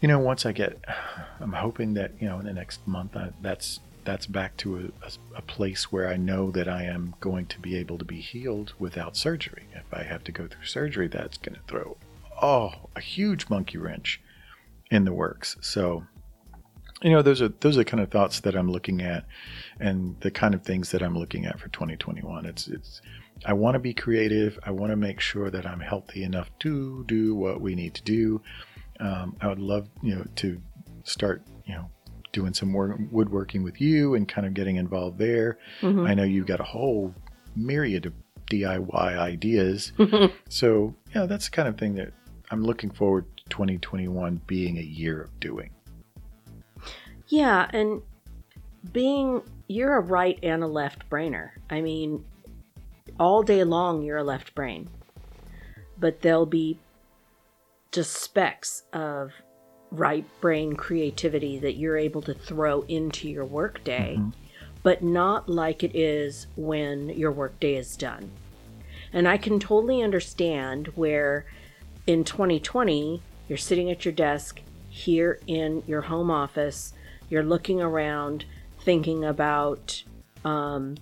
You 0.00 0.08
know, 0.08 0.18
once 0.18 0.44
I 0.44 0.52
get, 0.52 0.78
I'm 1.40 1.52
hoping 1.52 1.94
that 1.94 2.12
you 2.20 2.28
know 2.28 2.38
in 2.38 2.46
the 2.46 2.52
next 2.52 2.86
month 2.86 3.16
I, 3.16 3.30
that's 3.40 3.80
that's 4.04 4.26
back 4.26 4.56
to 4.58 4.92
a, 5.02 5.38
a, 5.38 5.42
place 5.42 5.92
where 5.92 6.08
I 6.08 6.16
know 6.16 6.50
that 6.50 6.68
I 6.68 6.84
am 6.84 7.14
going 7.20 7.46
to 7.46 7.60
be 7.60 7.76
able 7.76 7.98
to 7.98 8.04
be 8.04 8.20
healed 8.20 8.74
without 8.78 9.16
surgery. 9.16 9.66
If 9.72 9.84
I 9.92 10.02
have 10.02 10.24
to 10.24 10.32
go 10.32 10.46
through 10.46 10.64
surgery, 10.64 11.08
that's 11.08 11.38
going 11.38 11.54
to 11.54 11.60
throw 11.66 11.96
oh 12.40 12.72
a 12.96 13.00
huge 13.00 13.48
monkey 13.48 13.78
wrench 13.78 14.20
in 14.90 15.04
the 15.04 15.12
works. 15.12 15.56
So 15.60 16.04
you 17.02 17.10
know 17.10 17.22
those 17.22 17.42
are 17.42 17.48
those 17.48 17.76
are 17.76 17.80
the 17.80 17.84
kind 17.84 18.02
of 18.02 18.10
thoughts 18.10 18.40
that 18.40 18.54
I'm 18.54 18.70
looking 18.70 19.00
at 19.02 19.24
and 19.80 20.16
the 20.20 20.30
kind 20.30 20.54
of 20.54 20.62
things 20.62 20.90
that 20.92 21.02
I'm 21.02 21.18
looking 21.18 21.46
at 21.46 21.58
for 21.58 21.68
2021. 21.68 22.46
It's 22.46 22.68
it's 22.68 23.02
I 23.44 23.54
want 23.54 23.74
to 23.74 23.80
be 23.80 23.94
creative. 23.94 24.58
I 24.64 24.70
want 24.70 24.92
to 24.92 24.96
make 24.96 25.20
sure 25.20 25.50
that 25.50 25.66
I'm 25.66 25.80
healthy 25.80 26.22
enough 26.22 26.50
to 26.60 27.04
do 27.04 27.34
what 27.34 27.60
we 27.60 27.74
need 27.74 27.94
to 27.94 28.02
do. 28.02 28.40
Um, 29.00 29.36
I 29.40 29.48
would 29.48 29.58
love 29.58 29.88
you 30.02 30.14
know 30.14 30.26
to 30.36 30.60
start 31.04 31.42
you 31.66 31.74
know 31.74 31.90
doing 32.32 32.54
some 32.54 32.72
work, 32.72 32.98
woodworking 33.10 33.62
with 33.62 33.80
you 33.80 34.14
and 34.14 34.28
kind 34.28 34.46
of 34.46 34.54
getting 34.54 34.76
involved 34.76 35.18
there. 35.18 35.58
Mhm. 35.80 36.08
I 36.08 36.14
know 36.14 36.24
you've 36.24 36.46
got 36.46 36.60
a 36.60 36.64
whole 36.64 37.14
myriad 37.54 38.06
of 38.06 38.14
DIY 38.50 39.18
ideas. 39.18 39.92
So, 40.48 40.94
yeah, 41.14 41.26
that's 41.26 41.46
the 41.46 41.50
kind 41.56 41.68
of 41.68 41.78
thing 41.78 41.94
that 41.94 42.12
I'm 42.50 42.62
looking 42.62 42.90
forward 42.90 43.24
to 43.38 43.44
2021 43.48 44.40
being 44.46 44.78
a 44.78 44.82
year 44.82 45.22
of 45.22 45.40
doing. 45.40 45.70
Yeah, 47.28 47.68
and 47.72 48.02
being 48.92 49.42
you're 49.68 49.96
a 49.96 50.00
right 50.00 50.38
and 50.42 50.62
a 50.62 50.66
left 50.66 51.08
brainer. 51.08 51.50
I 51.70 51.80
mean, 51.80 52.24
all 53.18 53.42
day 53.42 53.64
long 53.64 54.02
you're 54.02 54.18
a 54.18 54.24
left 54.24 54.54
brain. 54.54 54.88
But 55.98 56.20
there'll 56.20 56.46
be 56.46 56.78
just 57.92 58.12
specks 58.14 58.82
of 58.92 59.32
right 59.92 60.24
brain 60.40 60.74
creativity 60.74 61.58
that 61.58 61.76
you're 61.76 61.98
able 61.98 62.22
to 62.22 62.34
throw 62.34 62.80
into 62.82 63.28
your 63.28 63.44
workday, 63.44 64.18
but 64.82 65.02
not 65.02 65.48
like 65.48 65.82
it 65.82 65.94
is 65.94 66.46
when 66.56 67.10
your 67.10 67.30
workday 67.30 67.76
is 67.76 67.96
done. 67.96 68.30
And 69.12 69.28
I 69.28 69.36
can 69.36 69.60
totally 69.60 70.02
understand 70.02 70.88
where 70.94 71.44
in 72.06 72.24
2020 72.24 73.22
you're 73.48 73.58
sitting 73.58 73.90
at 73.90 74.04
your 74.04 74.12
desk 74.12 74.60
here 74.88 75.38
in 75.46 75.82
your 75.86 76.00
home 76.00 76.30
office, 76.30 76.94
you're 77.28 77.42
looking 77.42 77.80
around 77.80 78.44
thinking 78.80 79.24
about, 79.24 80.02
um, 80.44 80.96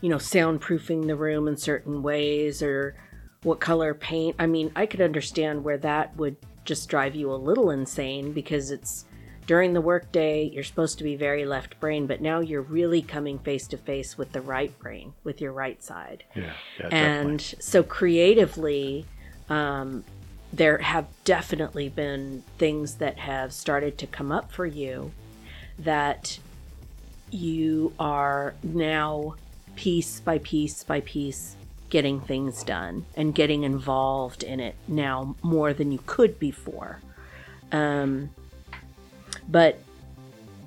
you 0.00 0.08
know, 0.08 0.16
soundproofing 0.16 1.06
the 1.06 1.16
room 1.16 1.48
in 1.48 1.56
certain 1.56 2.02
ways 2.02 2.62
or 2.62 2.96
what 3.42 3.60
color 3.60 3.94
paint. 3.94 4.36
I 4.38 4.46
mean, 4.46 4.72
I 4.74 4.86
could 4.86 5.00
understand 5.00 5.64
where 5.64 5.78
that 5.78 6.16
would 6.16 6.36
just 6.68 6.88
drive 6.88 7.16
you 7.16 7.32
a 7.32 7.34
little 7.34 7.70
insane 7.70 8.32
because 8.32 8.70
it's 8.70 9.06
during 9.46 9.72
the 9.72 9.80
workday, 9.80 10.44
you're 10.44 10.62
supposed 10.62 10.98
to 10.98 11.04
be 11.04 11.16
very 11.16 11.46
left 11.46 11.80
brain, 11.80 12.06
but 12.06 12.20
now 12.20 12.40
you're 12.40 12.60
really 12.60 13.00
coming 13.00 13.38
face 13.38 13.66
to 13.68 13.78
face 13.78 14.18
with 14.18 14.32
the 14.32 14.42
right 14.42 14.78
brain, 14.78 15.14
with 15.24 15.40
your 15.40 15.52
right 15.52 15.82
side. 15.82 16.24
Yeah. 16.34 16.52
yeah 16.78 16.88
and 16.90 17.38
definitely. 17.38 17.62
so 17.62 17.82
creatively, 17.82 19.06
um, 19.48 20.04
there 20.52 20.76
have 20.78 21.06
definitely 21.24 21.88
been 21.88 22.44
things 22.58 22.96
that 22.96 23.16
have 23.18 23.54
started 23.54 23.96
to 23.98 24.06
come 24.06 24.30
up 24.30 24.52
for 24.52 24.66
you 24.66 25.12
that 25.78 26.38
you 27.30 27.94
are 27.98 28.54
now 28.62 29.34
piece 29.76 30.20
by 30.20 30.38
piece 30.38 30.82
by 30.84 31.00
piece 31.00 31.54
getting 31.90 32.20
things 32.20 32.62
done 32.62 33.06
and 33.16 33.34
getting 33.34 33.62
involved 33.62 34.42
in 34.42 34.60
it 34.60 34.74
now 34.86 35.34
more 35.42 35.72
than 35.72 35.90
you 35.90 36.00
could 36.06 36.38
before. 36.38 37.00
Um, 37.72 38.30
but 39.48 39.80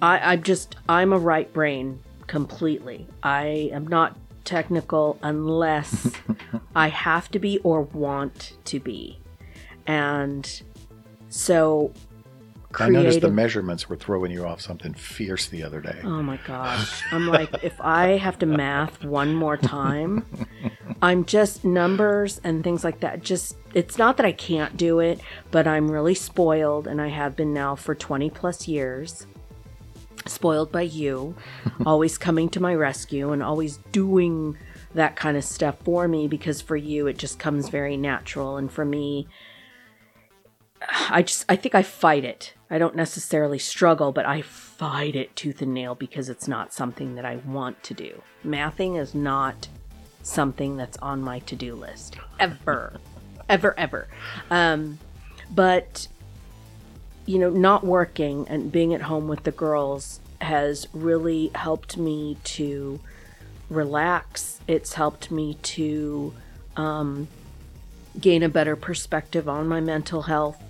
I, 0.01 0.19
I'm 0.19 0.43
just, 0.43 0.75
I'm 0.89 1.13
a 1.13 1.19
right 1.19 1.51
brain 1.51 1.99
completely. 2.27 3.07
I 3.21 3.69
am 3.71 3.87
not 3.87 4.17
technical 4.45 5.19
unless 5.21 6.11
I 6.75 6.87
have 6.89 7.29
to 7.31 7.39
be 7.39 7.59
or 7.59 7.81
want 7.81 8.53
to 8.65 8.79
be. 8.79 9.19
And 9.85 10.61
so 11.29 11.91
I 12.79 12.89
noticed 12.89 13.21
the 13.21 13.29
measurements 13.29 13.89
were 13.89 13.95
throwing 13.95 14.31
you 14.31 14.45
off 14.45 14.61
something 14.61 14.93
fierce 14.93 15.47
the 15.47 15.63
other 15.63 15.81
day. 15.81 15.99
Oh 16.03 16.21
my 16.21 16.37
gosh. 16.45 17.01
I'm 17.11 17.27
like, 17.27 17.63
if 17.63 17.79
I 17.81 18.17
have 18.17 18.39
to 18.39 18.45
math 18.45 19.03
one 19.03 19.33
more 19.33 19.57
time, 19.57 20.25
I'm 21.01 21.25
just 21.25 21.65
numbers 21.65 22.39
and 22.43 22.63
things 22.63 22.83
like 22.83 22.99
that. 23.01 23.23
Just, 23.23 23.57
it's 23.73 23.97
not 23.97 24.17
that 24.17 24.25
I 24.25 24.31
can't 24.31 24.77
do 24.77 24.99
it, 24.99 25.19
but 25.49 25.67
I'm 25.67 25.89
really 25.89 26.15
spoiled, 26.15 26.87
and 26.87 27.01
I 27.01 27.07
have 27.07 27.35
been 27.35 27.53
now 27.53 27.75
for 27.75 27.95
20 27.95 28.29
plus 28.29 28.67
years. 28.67 29.25
Spoiled 30.27 30.71
by 30.71 30.83
you, 30.83 31.35
always 31.85 32.17
coming 32.17 32.49
to 32.49 32.59
my 32.59 32.75
rescue 32.75 33.31
and 33.31 33.41
always 33.41 33.77
doing 33.91 34.57
that 34.93 35.15
kind 35.15 35.37
of 35.37 35.43
stuff 35.43 35.77
for 35.83 36.07
me 36.07 36.27
because 36.27 36.61
for 36.61 36.75
you 36.75 37.07
it 37.07 37.17
just 37.17 37.39
comes 37.39 37.69
very 37.69 37.97
natural. 37.97 38.57
And 38.57 38.71
for 38.71 38.85
me, 38.85 39.27
I 41.09 41.23
just 41.23 41.45
I 41.49 41.55
think 41.55 41.75
I 41.75 41.83
fight 41.83 42.25
it. 42.25 42.53
I 42.71 42.79
don't 42.79 42.95
necessarily 42.95 43.59
struggle, 43.59 44.11
but 44.11 44.25
I 44.25 44.41
fight 44.41 45.15
it 45.15 45.35
tooth 45.35 45.61
and 45.61 45.73
nail 45.73 45.93
because 45.93 46.29
it's 46.29 46.47
not 46.47 46.73
something 46.73 47.15
that 47.15 47.25
I 47.25 47.35
want 47.35 47.83
to 47.83 47.93
do. 47.93 48.23
Mathing 48.43 48.99
is 48.99 49.13
not 49.13 49.67
something 50.23 50.77
that's 50.77 50.97
on 50.97 51.21
my 51.21 51.39
to-do 51.39 51.75
list 51.75 52.15
ever. 52.39 52.99
ever 53.49 53.77
ever. 53.77 54.07
Um 54.49 54.99
but 55.53 56.07
you 57.25 57.37
know, 57.39 57.49
not 57.49 57.83
working 57.83 58.47
and 58.47 58.71
being 58.71 58.93
at 58.93 59.01
home 59.03 59.27
with 59.27 59.43
the 59.43 59.51
girls 59.51 60.19
has 60.39 60.87
really 60.93 61.51
helped 61.53 61.97
me 61.97 62.37
to 62.43 62.99
relax. 63.69 64.59
It's 64.67 64.93
helped 64.93 65.31
me 65.31 65.55
to 65.61 66.33
um, 66.75 67.27
gain 68.19 68.43
a 68.43 68.49
better 68.49 68.75
perspective 68.75 69.47
on 69.47 69.67
my 69.67 69.79
mental 69.79 70.23
health 70.23 70.61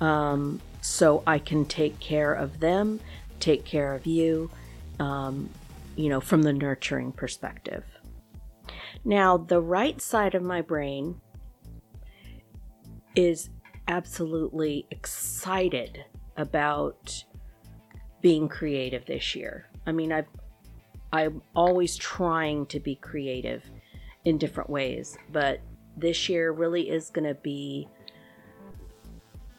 um, 0.00 0.60
so 0.80 1.22
I 1.26 1.38
can 1.38 1.64
take 1.64 1.98
care 2.00 2.32
of 2.32 2.60
them, 2.60 3.00
take 3.38 3.64
care 3.64 3.94
of 3.94 4.06
you, 4.06 4.50
um, 4.98 5.50
you 5.96 6.08
know, 6.08 6.20
from 6.20 6.42
the 6.42 6.52
nurturing 6.52 7.12
perspective. 7.12 7.84
Now, 9.04 9.36
the 9.36 9.60
right 9.60 10.00
side 10.00 10.34
of 10.34 10.42
my 10.42 10.60
brain 10.60 11.20
is 13.14 13.50
absolutely 13.88 14.86
excited 14.90 16.04
about 16.36 17.24
being 18.20 18.48
creative 18.48 19.06
this 19.06 19.34
year. 19.34 19.68
I 19.86 19.92
mean, 19.92 20.12
I've 20.12 20.26
I'm 21.12 21.42
always 21.56 21.96
trying 21.96 22.66
to 22.66 22.78
be 22.78 22.94
creative 22.94 23.64
in 24.24 24.38
different 24.38 24.70
ways, 24.70 25.18
but 25.32 25.60
this 25.96 26.28
year 26.28 26.52
really 26.52 26.88
is 26.88 27.10
going 27.10 27.26
to 27.26 27.34
be 27.34 27.88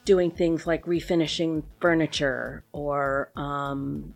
doing 0.05 0.31
things 0.31 0.65
like 0.65 0.85
refinishing 0.85 1.63
furniture 1.79 2.63
or 2.71 3.31
um, 3.35 4.13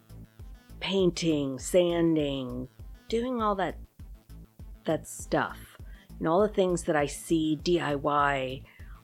painting, 0.79 1.59
sanding, 1.59 2.67
doing 3.09 3.41
all 3.41 3.55
that 3.55 3.75
that 4.85 5.07
stuff. 5.07 5.57
And 6.19 6.27
all 6.27 6.41
the 6.41 6.53
things 6.53 6.83
that 6.83 6.95
I 6.95 7.07
see 7.07 7.59
DIY 7.63 8.63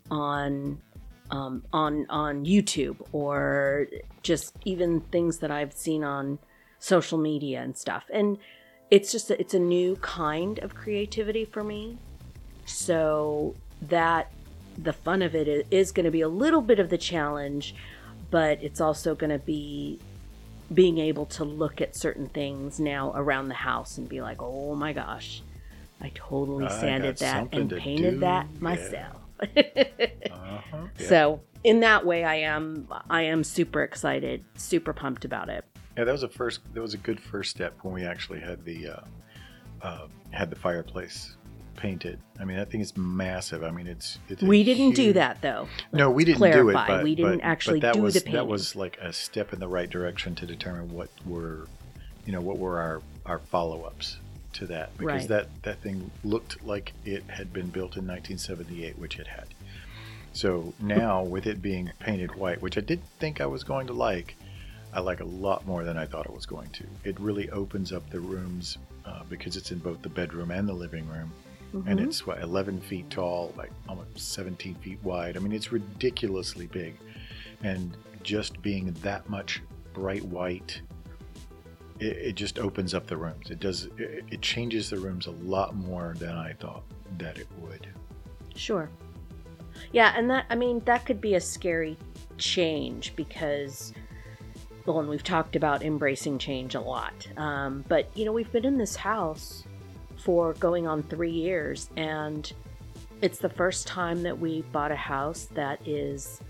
on 0.09 0.81
um, 1.29 1.63
on 1.71 2.05
on 2.09 2.45
YouTube 2.45 2.97
or 3.11 3.87
just 4.21 4.55
even 4.65 5.01
things 5.11 5.39
that 5.39 5.51
I've 5.51 5.73
seen 5.73 6.03
on 6.03 6.39
social 6.79 7.17
media 7.17 7.61
and 7.61 7.77
stuff. 7.77 8.05
And 8.13 8.37
it's 8.89 9.11
just 9.11 9.31
it's 9.31 9.53
a 9.53 9.59
new 9.59 9.95
kind 9.97 10.59
of 10.59 10.75
creativity 10.75 11.45
for 11.45 11.63
me. 11.63 11.97
So 12.65 13.55
that 13.83 14.31
the 14.77 14.93
fun 14.93 15.21
of 15.21 15.35
it 15.35 15.67
is, 15.71 15.91
going 15.91 16.05
to 16.05 16.11
be 16.11 16.21
a 16.21 16.29
little 16.29 16.61
bit 16.61 16.79
of 16.79 16.89
the 16.89 16.97
challenge, 16.97 17.75
but 18.29 18.61
it's 18.63 18.81
also 18.81 19.15
going 19.15 19.29
to 19.29 19.39
be 19.39 19.99
being 20.73 20.97
able 20.99 21.25
to 21.25 21.43
look 21.43 21.81
at 21.81 21.95
certain 21.95 22.27
things 22.27 22.79
now 22.79 23.11
around 23.15 23.49
the 23.49 23.55
house 23.55 23.97
and 23.97 24.07
be 24.07 24.21
like, 24.21 24.41
"Oh 24.41 24.75
my 24.75 24.93
gosh, 24.93 25.41
I 26.01 26.11
totally 26.15 26.69
sanded 26.69 27.19
got 27.19 27.51
that 27.51 27.59
and 27.59 27.69
painted 27.69 28.11
do." 28.15 28.19
that 28.21 28.47
Yeah. 28.53 28.59
myself." 28.59 29.17
Uh-huh. 29.41 30.77
Yeah. 30.99 31.07
So 31.07 31.41
in 31.63 31.79
that 31.81 32.05
way, 32.05 32.23
I 32.23 32.35
am 32.35 32.87
I 33.09 33.23
am 33.23 33.43
super 33.43 33.83
excited, 33.83 34.43
super 34.55 34.93
pumped 34.93 35.25
about 35.25 35.49
it. 35.49 35.65
Yeah, 35.97 36.05
that 36.05 36.11
was 36.11 36.23
a 36.23 36.29
first. 36.29 36.61
That 36.73 36.81
was 36.81 36.93
a 36.93 36.97
good 36.97 37.19
first 37.19 37.49
step 37.51 37.73
when 37.81 37.93
we 37.93 38.05
actually 38.05 38.39
had 38.39 38.63
the 38.63 38.87
uh, 38.89 38.99
uh, 39.81 40.07
had 40.31 40.49
the 40.49 40.55
fireplace 40.55 41.35
painted. 41.75 42.19
I 42.39 42.45
mean, 42.45 42.57
that 42.57 42.69
thing 42.69 42.81
is 42.81 42.95
massive. 42.95 43.63
I 43.63 43.71
mean, 43.71 43.87
it's. 43.87 44.19
it's 44.29 44.41
We 44.41 44.63
didn't 44.63 44.93
do 44.93 45.13
that 45.13 45.41
though. 45.41 45.67
No, 45.91 46.09
we 46.09 46.25
didn't 46.25 46.41
do 46.51 46.69
it. 46.69 46.73
But, 46.73 47.03
we 47.03 47.15
didn't 47.15 47.37
but- 47.39 47.43
actually 47.45 47.79
but 47.79 47.87
that 47.87 47.93
do 47.95 48.01
was, 48.01 48.13
the 48.15 48.31
That 48.31 48.47
was 48.47 48.75
like 48.75 48.97
a 48.99 49.13
step 49.13 49.53
in 49.53 49.59
the 49.59 49.67
right 49.67 49.89
direction 49.89 50.35
to 50.35 50.45
determine 50.45 50.93
what 50.93 51.09
were, 51.25 51.67
you 52.25 52.31
know, 52.31 52.41
what 52.41 52.57
were 52.57 52.79
our 52.79 53.01
our 53.25 53.39
follow 53.39 53.83
ups 53.83 54.17
to 54.53 54.65
that 54.67 54.95
because 54.97 55.21
Right. 55.21 55.27
that 55.29 55.63
that 55.63 55.81
thing 55.81 56.11
looked 56.23 56.63
like 56.65 56.93
it 57.05 57.23
had 57.29 57.53
been 57.53 57.67
built 57.67 57.95
in 57.97 58.05
1978, 58.05 58.97
which 58.97 59.19
it 59.19 59.27
had. 59.27 59.45
So 60.33 60.73
now 60.79 61.23
with 61.23 61.45
it 61.45 61.61
being 61.61 61.91
painted 61.99 62.35
white, 62.35 62.61
which 62.61 62.77
I 62.77 62.81
did 62.81 63.01
think 63.19 63.41
I 63.41 63.45
was 63.45 63.63
going 63.63 63.87
to 63.87 63.93
like, 63.93 64.35
I 64.93 64.99
like 65.01 65.19
a 65.19 65.25
lot 65.25 65.65
more 65.65 65.83
than 65.83 65.97
I 65.97 66.05
thought 66.05 66.25
it 66.25 66.33
was 66.33 66.45
going 66.45 66.69
to. 66.69 66.85
It 67.03 67.19
really 67.19 67.49
opens 67.49 67.91
up 67.91 68.09
the 68.09 68.19
rooms 68.19 68.77
uh, 69.05 69.23
because 69.29 69.55
it's 69.57 69.71
in 69.71 69.79
both 69.79 70.01
the 70.01 70.09
bedroom 70.09 70.51
and 70.51 70.67
the 70.67 70.73
living 70.73 71.07
room. 71.07 71.31
And 71.73 71.99
Mhm. 71.99 72.03
it's 72.05 72.25
what 72.27 72.41
11 72.41 72.81
feet 72.81 73.09
tall, 73.09 73.53
like 73.57 73.71
almost 73.87 74.17
17 74.17 74.75
feet 74.75 75.01
wide. 75.03 75.37
I 75.37 75.39
mean, 75.39 75.53
it's 75.53 75.71
ridiculously 75.71 76.67
big. 76.67 76.97
And 77.63 77.95
just 78.23 78.61
being 78.61 78.91
that 79.01 79.29
much 79.29 79.61
bright 79.93 80.23
white, 80.25 80.81
it, 81.99 82.17
it 82.17 82.35
just 82.35 82.59
opens 82.59 82.93
up 82.93 83.07
the 83.07 83.15
rooms. 83.17 83.49
It 83.51 83.59
does. 83.59 83.85
It, 83.97 84.25
it 84.31 84.41
changes 84.41 84.89
the 84.89 84.97
rooms 84.97 85.27
a 85.27 85.31
lot 85.31 85.75
more 85.75 86.15
than 86.17 86.35
I 86.35 86.53
thought 86.53 86.83
that 87.17 87.37
it 87.37 87.47
would. 87.59 87.87
Sure. 88.55 88.89
Yeah, 89.93 90.13
and 90.17 90.29
that 90.29 90.45
I 90.49 90.55
mean 90.55 90.81
that 90.85 91.05
could 91.05 91.21
be 91.21 91.35
a 91.35 91.41
scary 91.41 91.97
change 92.37 93.15
because 93.15 93.93
well, 94.85 94.99
and 94.99 95.07
we've 95.07 95.23
talked 95.23 95.55
about 95.55 95.83
embracing 95.83 96.37
change 96.39 96.75
a 96.75 96.81
lot. 96.81 97.27
Um, 97.37 97.85
but 97.87 98.09
you 98.17 98.25
know, 98.25 98.31
we've 98.31 98.51
been 98.51 98.65
in 98.65 98.77
this 98.77 98.95
house 98.95 99.63
for 100.23 100.53
going 100.53 100.87
on 100.87 101.03
three 101.03 101.31
years, 101.31 101.89
and 101.97 102.51
it's 103.21 103.39
the 103.39 103.49
first 103.49 103.87
time 103.87 104.23
that 104.23 104.39
we 104.39 104.61
bought 104.71 104.91
a 104.91 104.95
house 104.95 105.47
that 105.53 105.79
is 105.87 106.41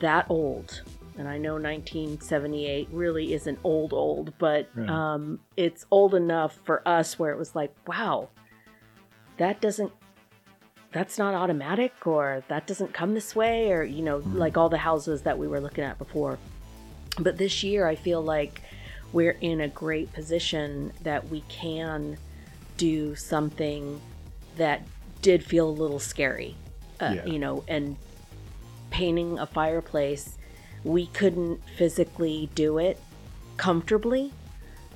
that 0.00 0.26
old. 0.28 0.82
And 1.18 1.28
I 1.28 1.36
know 1.38 1.54
1978 1.54 2.88
really 2.90 3.34
isn't 3.34 3.58
old, 3.64 3.92
old, 3.92 4.32
but 4.38 4.68
Right. 4.74 4.88
um, 4.88 5.40
it's 5.56 5.84
old 5.90 6.14
enough 6.14 6.58
for 6.64 6.86
us 6.88 7.18
where 7.18 7.32
it 7.32 7.38
was 7.38 7.54
like, 7.54 7.74
wow, 7.86 8.28
that 9.38 9.60
doesn't 9.60 9.92
that's 10.92 11.16
not 11.16 11.32
automatic 11.32 12.06
or 12.06 12.44
that 12.48 12.66
doesn't 12.66 12.92
come 12.92 13.14
this 13.14 13.34
way 13.34 13.72
or 13.72 13.82
you 13.82 14.02
know 14.02 14.20
Mhm. 14.20 14.34
like 14.36 14.58
all 14.58 14.68
the 14.68 14.76
houses 14.76 15.22
that 15.22 15.38
we 15.38 15.48
were 15.48 15.58
looking 15.58 15.82
at 15.84 15.96
before 15.96 16.38
but 17.18 17.38
this 17.38 17.62
year 17.64 17.86
i 17.86 17.94
feel 17.94 18.20
like 18.20 18.60
we're 19.12 19.36
in 19.40 19.60
a 19.60 19.68
great 19.68 20.12
position 20.12 20.92
that 21.02 21.28
we 21.28 21.42
can 21.48 22.16
do 22.76 23.14
something 23.14 24.00
that 24.56 24.82
did 25.20 25.44
feel 25.44 25.68
a 25.68 25.70
little 25.70 26.00
scary 26.00 26.56
uh, 27.00 27.12
Yeah. 27.16 27.24
you 27.26 27.38
know 27.38 27.64
and 27.68 27.96
painting 28.90 29.38
a 29.38 29.46
fireplace 29.46 30.36
we 30.84 31.06
couldn't 31.06 31.60
physically 31.76 32.50
do 32.54 32.78
it 32.78 32.98
comfortably, 33.56 34.32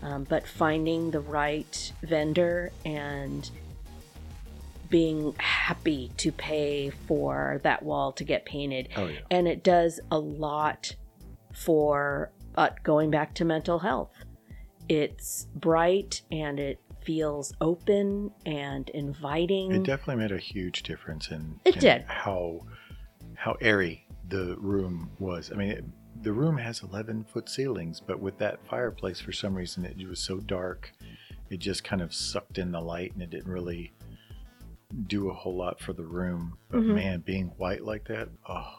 um, 0.03 0.25
but 0.25 0.47
finding 0.47 1.11
the 1.11 1.21
right 1.21 1.93
vendor 2.03 2.73
and 2.85 3.49
being 4.89 5.35
happy 5.39 6.11
to 6.17 6.33
pay 6.33 6.91
for 6.91 7.61
that 7.63 7.83
wall 7.83 8.13
to 8.13 8.25
get 8.25 8.45
painted. 8.45 8.89
Oh 8.97 9.07
yeah. 9.07 9.21
And 9.31 9.47
it 9.49 9.63
does 9.63 10.01
a 10.11 10.19
lot 10.19 10.95
for 11.53 12.31
uh, 12.57 12.71
going 12.83 13.11
back 13.11 13.35
to 13.35 13.45
mental 13.45 13.79
health. 13.79 14.13
It's 14.89 15.47
bright 15.55 16.23
and 16.31 16.59
it 16.61 16.81
feels 17.03 17.53
open 17.61 18.31
and 18.45 18.89
inviting. 18.91 19.73
It 19.73 19.83
definitely 19.85 20.17
made 20.23 20.33
a 20.33 20.39
huge 20.39 20.83
difference 20.83 21.31
in. 21.31 21.61
It 21.65 21.75
in 21.77 21.81
did. 21.81 22.05
how 22.07 22.67
how 23.35 23.57
airy 23.61 24.07
the 24.29 24.57
room 24.59 25.11
was. 25.19 25.51
I 25.53 25.57
mean, 25.57 25.71
it, 25.71 25.85
the 26.23 26.33
room 26.33 26.57
has 26.59 26.83
11 26.83 27.27
foot 27.33 27.49
ceilings, 27.49 28.01
but 28.01 28.19
with 28.21 28.39
that 28.39 28.59
fireplace, 28.67 29.21
for 29.21 29.33
some 29.33 29.55
reason, 29.55 29.85
it 29.85 30.09
was 30.09 30.19
so 30.21 30.39
dark. 30.39 30.93
It 31.51 31.59
just 31.59 31.85
kind 31.85 32.01
of 32.03 32.15
sucked 32.15 32.59
in 32.59 32.73
the 32.73 32.81
light, 32.81 33.13
and 33.13 33.23
it 33.23 33.31
didn't 33.31 33.53
really 33.53 33.93
do 35.07 35.29
a 35.31 35.35
whole 35.35 35.57
lot 35.57 35.81
for 35.81 35.93
the 35.93 36.05
room. 36.05 36.57
But 36.71 36.81
Mhm. 36.81 36.95
man, 36.95 37.21
being 37.21 37.49
white 37.59 37.85
like 37.85 38.07
that, 38.09 38.29
oh 38.49 38.79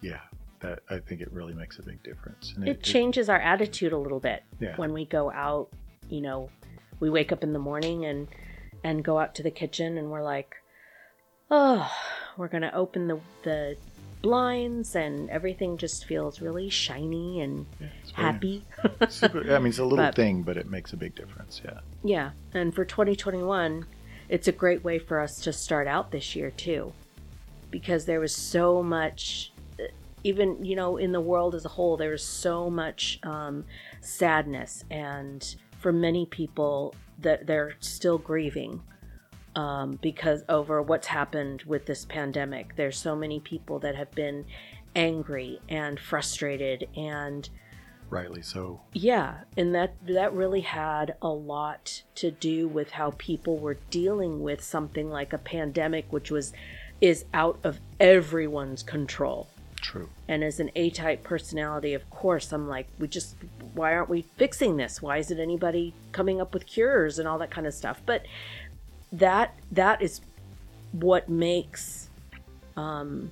yeah, 0.00 0.20
that 0.60 0.80
I 0.90 0.98
think 0.98 1.20
it 1.20 1.32
really 1.32 1.54
makes 1.54 1.78
a 1.78 1.82
big 1.82 2.02
difference. 2.02 2.52
And 2.56 2.68
it 2.68 2.82
changes 2.82 3.28
our 3.28 3.38
attitude 3.40 3.92
a 3.92 3.98
little 3.98 4.20
bit 4.20 4.42
Yeah. 4.60 4.76
when 4.76 4.92
we 4.92 5.04
go 5.04 5.30
out 5.30 5.68
you 6.08 6.20
know 6.22 6.50
we 7.00 7.10
wake 7.10 7.32
up 7.32 7.42
in 7.42 7.52
the 7.52 7.58
morning 7.58 8.04
and 8.06 8.28
and 8.82 9.04
go 9.04 9.18
out 9.18 9.34
to 9.36 9.42
the 9.42 9.50
kitchen 9.50 9.98
and 9.98 10.10
we're 10.10 10.22
like 10.22 10.54
oh 11.50 11.90
we're 12.36 12.48
gonna 12.48 12.70
open 12.74 13.08
the 13.08 13.20
the 13.42 13.76
blinds 14.22 14.96
and 14.96 15.30
everything 15.30 15.76
just 15.76 16.04
feels 16.06 16.40
really 16.40 16.68
shiny 16.68 17.40
and 17.40 17.66
yeah, 17.80 17.86
happy 18.14 18.64
super- 19.08 19.52
I 19.54 19.58
mean, 19.58 19.68
it's 19.68 19.78
a 19.78 19.84
little 19.84 20.04
But- 20.06 20.16
thing, 20.16 20.42
but 20.42 20.56
it 20.56 20.68
makes 20.68 20.92
a 20.92 20.96
big 20.96 21.14
difference. 21.14 21.60
Yeah. 21.64 21.80
yeah 22.02 22.30
and 22.52 22.74
for 22.74 22.84
2021 22.84 23.86
it's 24.28 24.48
a 24.48 24.52
great 24.52 24.82
way 24.82 24.98
for 24.98 25.20
us 25.20 25.40
to 25.42 25.52
start 25.52 25.86
out 25.86 26.10
this 26.10 26.34
year 26.34 26.50
too 26.50 26.92
because 27.70 28.06
there 28.06 28.18
was 28.20 28.34
so 28.34 28.82
much 28.82 29.52
even 30.24 30.64
you 30.64 30.76
know 30.76 30.96
in 30.96 31.12
the 31.12 31.20
world 31.20 31.54
as 31.54 31.64
a 31.64 31.68
whole 31.68 31.96
there's 31.96 32.24
so 32.24 32.68
much 32.70 33.18
um, 33.22 33.64
sadness 34.00 34.84
and 34.90 35.56
for 35.78 35.92
many 35.92 36.26
people 36.26 36.94
that 37.18 37.46
they're 37.46 37.74
still 37.80 38.18
grieving 38.18 38.80
um, 39.56 39.98
because 40.02 40.42
over 40.48 40.82
what's 40.82 41.06
happened 41.06 41.62
with 41.62 41.86
this 41.86 42.04
pandemic 42.04 42.76
there's 42.76 42.96
so 42.96 43.14
many 43.16 43.40
people 43.40 43.78
that 43.78 43.94
have 43.94 44.10
been 44.12 44.44
angry 44.94 45.60
and 45.68 45.98
frustrated 45.98 46.88
and 46.96 47.48
Rightly 48.10 48.40
so. 48.40 48.80
yeah, 48.94 49.40
and 49.56 49.74
that 49.74 49.94
that 50.06 50.32
really 50.32 50.62
had 50.62 51.16
a 51.20 51.28
lot 51.28 52.02
to 52.14 52.30
do 52.30 52.66
with 52.66 52.92
how 52.92 53.12
people 53.18 53.58
were 53.58 53.76
dealing 53.90 54.42
with 54.42 54.62
something 54.64 55.10
like 55.10 55.34
a 55.34 55.38
pandemic 55.38 56.06
which 56.10 56.30
was 56.30 56.54
is 57.02 57.26
out 57.34 57.58
of 57.62 57.80
everyone's 58.00 58.82
control. 58.82 59.48
True. 59.80 60.08
And 60.26 60.44
as 60.44 60.60
an 60.60 60.70
A-type 60.76 61.22
personality, 61.22 61.94
of 61.94 62.08
course, 62.10 62.52
I'm 62.52 62.68
like, 62.68 62.88
we 62.98 63.08
just 63.08 63.36
why 63.74 63.94
aren't 63.94 64.08
we 64.08 64.22
fixing 64.22 64.76
this? 64.76 65.00
Why 65.00 65.18
isn't 65.18 65.38
anybody 65.38 65.94
coming 66.12 66.40
up 66.40 66.52
with 66.52 66.66
cures 66.66 67.18
and 67.18 67.28
all 67.28 67.38
that 67.38 67.50
kind 67.50 67.66
of 67.66 67.74
stuff? 67.74 68.02
But 68.04 68.26
that 69.12 69.54
that 69.72 70.02
is 70.02 70.20
what 70.92 71.28
makes 71.28 72.08
um, 72.76 73.30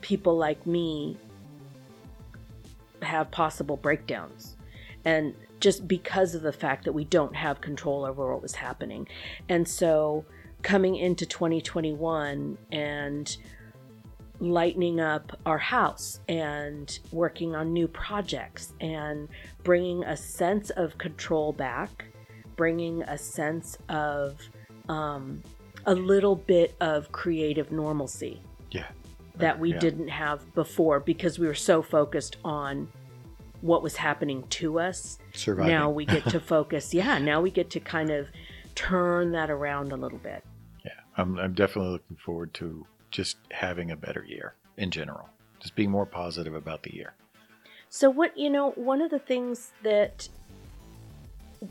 people 0.00 0.36
like 0.36 0.66
me 0.66 1.16
have 3.02 3.30
possible 3.30 3.76
breakdowns 3.76 4.56
and 5.04 5.34
just 5.58 5.86
because 5.88 6.34
of 6.34 6.42
the 6.42 6.52
fact 6.52 6.84
that 6.84 6.92
we 6.92 7.04
don't 7.04 7.34
have 7.34 7.60
control 7.60 8.04
over 8.04 8.30
what 8.30 8.42
was 8.42 8.54
happening 8.54 9.08
and 9.48 9.66
so 9.66 10.24
coming 10.62 10.96
into 10.96 11.24
2021 11.24 12.58
and 12.70 13.36
lightening 14.40 14.98
up 15.00 15.38
our 15.44 15.58
house 15.58 16.20
and 16.28 16.98
working 17.12 17.54
on 17.54 17.72
new 17.72 17.86
projects 17.86 18.72
and 18.80 19.28
bringing 19.62 20.02
a 20.04 20.16
sense 20.16 20.70
of 20.70 20.96
control 20.98 21.52
back 21.52 22.06
bringing 22.56 23.02
a 23.04 23.16
sense 23.16 23.78
of 23.88 24.38
um, 24.88 25.42
a 25.86 25.94
little 25.94 26.36
bit 26.36 26.74
of 26.80 27.10
creative 27.12 27.70
normalcy 27.72 28.42
Yeah. 28.70 28.86
that 29.36 29.58
we 29.58 29.72
Yeah. 29.72 29.78
didn't 29.78 30.08
have 30.08 30.54
before 30.54 31.00
because 31.00 31.38
we 31.38 31.46
were 31.46 31.54
so 31.54 31.80
focused 31.82 32.36
on 32.44 32.88
what 33.62 33.82
was 33.82 33.96
happening 33.96 34.42
to 34.48 34.78
us. 34.80 35.18
Surviving. 35.32 35.70
Now 35.72 35.88
we 35.90 36.04
get 36.06 36.24
to 36.30 36.40
focus, 36.54 36.92
yeah, 36.94 37.18
now 37.18 37.40
we 37.40 37.50
get 37.50 37.70
to 37.70 37.80
kind 37.80 38.10
of 38.10 38.28
turn 38.74 39.32
that 39.32 39.50
around 39.50 39.92
a 39.92 39.96
little 39.96 40.18
bit. 40.18 40.44
Yeah, 40.84 40.92
I'm, 41.16 41.38
I'm 41.38 41.54
definitely 41.54 41.92
looking 41.92 42.16
forward 42.16 42.52
to 42.54 42.86
just 43.10 43.36
having 43.50 43.90
a 43.90 43.96
better 43.96 44.24
year 44.26 44.54
in 44.76 44.90
general. 44.90 45.28
Just 45.60 45.74
being 45.74 45.90
more 45.90 46.06
positive 46.06 46.54
about 46.54 46.82
the 46.82 46.94
year. 46.94 47.14
So, 47.88 48.08
what, 48.08 48.36
you 48.38 48.50
know, 48.50 48.70
one 48.72 49.02
of 49.02 49.10
the 49.10 49.18
things 49.18 49.72
that 49.82 50.28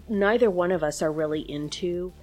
neither 0.07 0.49
one 0.49 0.71
of 0.71 0.83
us 0.83 1.01
are 1.01 1.11
really 1.11 1.41
into 1.49 2.13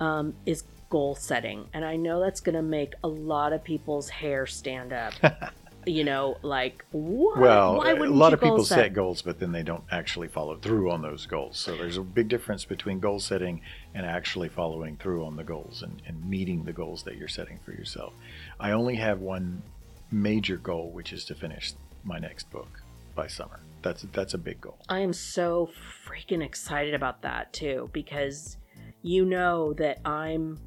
um, 0.00 0.34
is 0.46 0.64
goal 0.88 1.14
setting. 1.14 1.68
And 1.72 1.84
I 1.84 1.96
know 1.96 2.20
that's 2.20 2.40
going 2.40 2.54
to 2.54 2.62
make 2.62 2.94
a 3.04 3.08
lot 3.08 3.52
of 3.52 3.62
people's 3.62 4.08
hair 4.08 4.46
stand 4.46 4.92
up. 4.92 5.14
you 5.86 6.04
know, 6.04 6.38
like, 6.42 6.84
what? 6.92 7.38
Well, 7.38 7.76
Why 7.78 7.92
a 7.92 7.96
lot 7.96 8.32
of 8.32 8.40
people 8.40 8.56
goal 8.56 8.64
set 8.64 8.92
goals, 8.92 9.22
but 9.22 9.38
then 9.38 9.52
they 9.52 9.62
don't 9.62 9.84
actually 9.90 10.28
follow 10.28 10.56
through 10.56 10.90
on 10.90 11.02
those 11.02 11.26
goals. 11.26 11.58
So 11.58 11.76
there's 11.76 11.96
a 11.96 12.02
big 12.02 12.28
difference 12.28 12.64
between 12.64 13.00
goal 13.00 13.20
setting 13.20 13.60
and 13.94 14.06
actually 14.06 14.48
following 14.48 14.96
through 14.96 15.24
on 15.24 15.36
the 15.36 15.44
goals 15.44 15.82
and, 15.82 16.02
and 16.06 16.28
meeting 16.28 16.64
the 16.64 16.72
goals 16.72 17.02
that 17.02 17.16
you're 17.16 17.28
setting 17.28 17.58
for 17.64 17.72
yourself. 17.72 18.12
I 18.58 18.70
only 18.72 18.96
have 18.96 19.20
one 19.20 19.62
major 20.10 20.56
goal, 20.56 20.90
which 20.90 21.12
is 21.12 21.24
to 21.26 21.34
finish 21.34 21.74
my 22.04 22.18
next 22.18 22.50
book 22.50 22.82
by 23.14 23.26
summer. 23.26 23.60
That's 23.82 24.02
that's 24.12 24.34
a 24.34 24.38
big 24.38 24.60
goal. 24.60 24.78
I 24.88 25.00
am 25.00 25.12
so 25.12 25.70
freaking 26.06 26.44
excited 26.44 26.94
about 26.94 27.22
that 27.22 27.52
too 27.52 27.90
because 27.92 28.56
you 29.02 29.24
know 29.24 29.72
that 29.74 29.98
I'm 30.04 30.60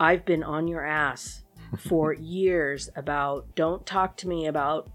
I've 0.00 0.24
been 0.24 0.42
on 0.42 0.66
your 0.66 0.84
ass 0.84 1.42
for 1.78 2.12
years 2.12 2.90
about 2.96 3.54
don't 3.54 3.86
talk 3.86 4.16
to 4.18 4.28
me 4.28 4.46
about 4.46 4.90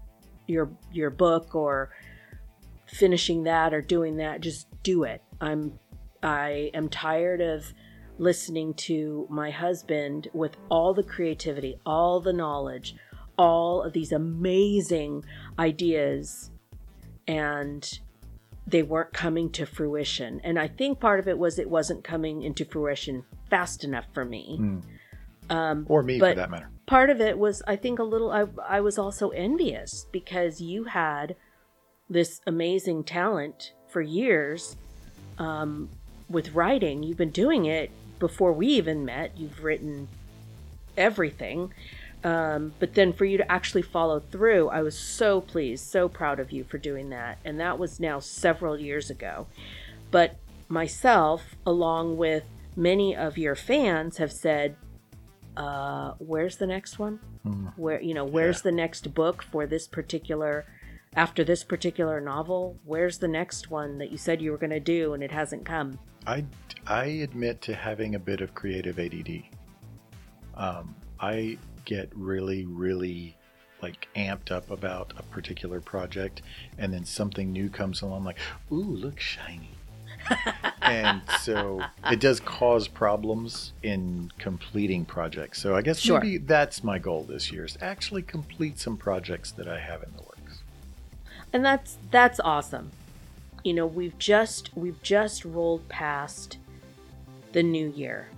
your 0.46 0.70
your 0.92 1.10
book 1.10 1.54
or 1.54 1.90
finishing 2.86 3.44
that 3.44 3.74
or 3.74 3.80
doing 3.80 4.18
that 4.18 4.40
just 4.40 4.66
do 4.82 5.04
it. 5.04 5.22
I'm 5.40 5.78
I 6.22 6.70
am 6.74 6.88
tired 6.88 7.40
of 7.40 7.72
listening 8.18 8.74
to 8.74 9.26
my 9.30 9.50
husband 9.50 10.28
with 10.32 10.56
all 10.68 10.92
the 10.94 11.02
creativity, 11.04 11.78
all 11.86 12.20
the 12.20 12.32
knowledge, 12.32 12.96
all 13.36 13.82
of 13.82 13.92
these 13.92 14.10
amazing 14.12 15.24
ideas 15.58 16.50
and 17.28 18.00
they 18.66 18.82
weren't 18.82 19.12
coming 19.12 19.50
to 19.50 19.64
fruition. 19.64 20.40
And 20.44 20.58
I 20.58 20.68
think 20.68 21.00
part 21.00 21.20
of 21.20 21.28
it 21.28 21.38
was 21.38 21.58
it 21.58 21.70
wasn't 21.70 22.04
coming 22.04 22.42
into 22.42 22.64
fruition 22.64 23.24
fast 23.48 23.84
enough 23.84 24.06
for 24.12 24.24
me. 24.24 24.58
Mm. 24.60 24.82
Um, 25.50 25.86
Or 25.88 26.02
me, 26.02 26.18
But- 26.18 26.32
for 26.34 26.40
that 26.40 26.50
matter. 26.50 26.68
part 26.86 27.08
of 27.08 27.20
it 27.20 27.38
was, 27.38 27.62
I 27.66 27.76
think, 27.76 27.98
a 27.98 28.02
little, 28.02 28.30
I, 28.30 28.44
I 28.66 28.80
was 28.80 28.98
also 28.98 29.30
envious 29.30 30.06
because 30.12 30.60
you 30.60 30.84
had 30.84 31.36
this 32.10 32.40
amazing 32.46 33.04
talent 33.04 33.72
for 33.86 34.02
years 34.02 34.76
um, 35.38 35.88
with 36.28 36.54
writing. 36.54 37.02
You've 37.02 37.16
been 37.18 37.30
doing 37.30 37.64
it 37.66 37.90
before 38.18 38.52
we 38.52 38.66
even 38.68 39.04
met. 39.04 39.36
You've 39.36 39.62
written 39.62 40.08
everything. 40.96 41.72
Um, 42.24 42.72
but 42.80 42.94
then 42.94 43.12
for 43.12 43.24
you 43.24 43.38
to 43.38 43.50
actually 43.50 43.82
follow 43.82 44.18
through, 44.18 44.68
I 44.70 44.82
was 44.82 44.98
so 44.98 45.40
pleased, 45.40 45.86
so 45.86 46.08
proud 46.08 46.40
of 46.40 46.50
you 46.50 46.64
for 46.64 46.76
doing 46.78 47.10
that. 47.10 47.38
And 47.44 47.60
that 47.60 47.78
was 47.78 48.00
now 48.00 48.18
several 48.18 48.78
years 48.78 49.08
ago. 49.08 49.46
But 50.10 50.36
myself, 50.68 51.54
along 51.64 52.16
with 52.16 52.44
many 52.74 53.14
of 53.14 53.38
your 53.38 53.54
fans, 53.54 54.16
have 54.16 54.32
said, 54.32 54.74
uh, 55.56 56.14
where's 56.18 56.56
the 56.56 56.66
next 56.66 56.98
one? 56.98 57.20
Mm. 57.46 57.72
Where, 57.76 58.00
you 58.00 58.14
know, 58.14 58.24
where's 58.24 58.58
Yeah. 58.58 58.70
the 58.70 58.72
next 58.72 59.14
book 59.14 59.42
for 59.42 59.66
this 59.66 59.86
particular, 59.86 60.64
after 61.18 61.42
this 61.42 61.64
particular 61.64 62.20
novel? 62.20 62.78
Where's 62.84 63.18
the 63.18 63.26
next 63.26 63.72
one 63.72 63.98
that 63.98 64.12
you 64.12 64.16
said 64.16 64.40
you 64.40 64.52
were 64.52 64.56
going 64.56 64.70
to 64.70 64.78
do 64.78 65.14
and 65.14 65.22
it 65.22 65.32
hasn't 65.32 65.64
come? 65.64 65.98
I, 66.28 66.44
I 66.86 67.06
admit 67.06 67.60
to 67.62 67.74
having 67.74 68.14
a 68.14 68.20
bit 68.20 68.40
of 68.40 68.54
creative 68.54 69.00
ADD. 69.00 69.42
Um, 70.54 70.94
I 71.18 71.58
get 71.84 72.08
really, 72.14 72.66
really 72.66 73.36
like 73.82 74.06
amped 74.14 74.52
up 74.52 74.70
about 74.70 75.12
a 75.16 75.22
particular 75.24 75.80
project, 75.80 76.42
and 76.78 76.92
then 76.92 77.04
something 77.04 77.52
new 77.52 77.68
comes 77.68 78.02
along, 78.02 78.24
like, 78.24 78.38
ooh, 78.70 78.82
look 78.82 79.18
shiny. 79.18 79.70
and 80.82 81.22
so 81.40 81.80
it 82.10 82.20
does 82.20 82.38
cause 82.40 82.86
problems 82.86 83.72
in 83.82 84.30
completing 84.38 85.04
projects. 85.04 85.60
So 85.60 85.74
I 85.74 85.82
guess 85.82 85.98
Sure. 85.98 86.20
maybe 86.20 86.38
that's 86.38 86.84
my 86.84 86.98
goal 86.98 87.24
this 87.24 87.50
year 87.50 87.64
is 87.64 87.76
actually 87.80 88.22
complete 88.22 88.78
some 88.78 88.96
projects 88.96 89.50
that 89.52 89.68
I 89.68 89.78
have 89.80 90.02
in 90.02 90.12
the 90.16 90.22
works. 90.22 90.37
And 91.52 91.64
that's 91.64 91.98
that's 92.10 92.40
awesome. 92.40 92.90
You 93.64 93.74
know 93.74 93.86
we've 93.86 94.18
just 94.18 94.70
we've 94.76 95.02
just 95.02 95.44
rolled 95.44 95.88
past 95.88 96.58
the 97.52 97.62
new 97.62 97.88
year. 97.90 98.28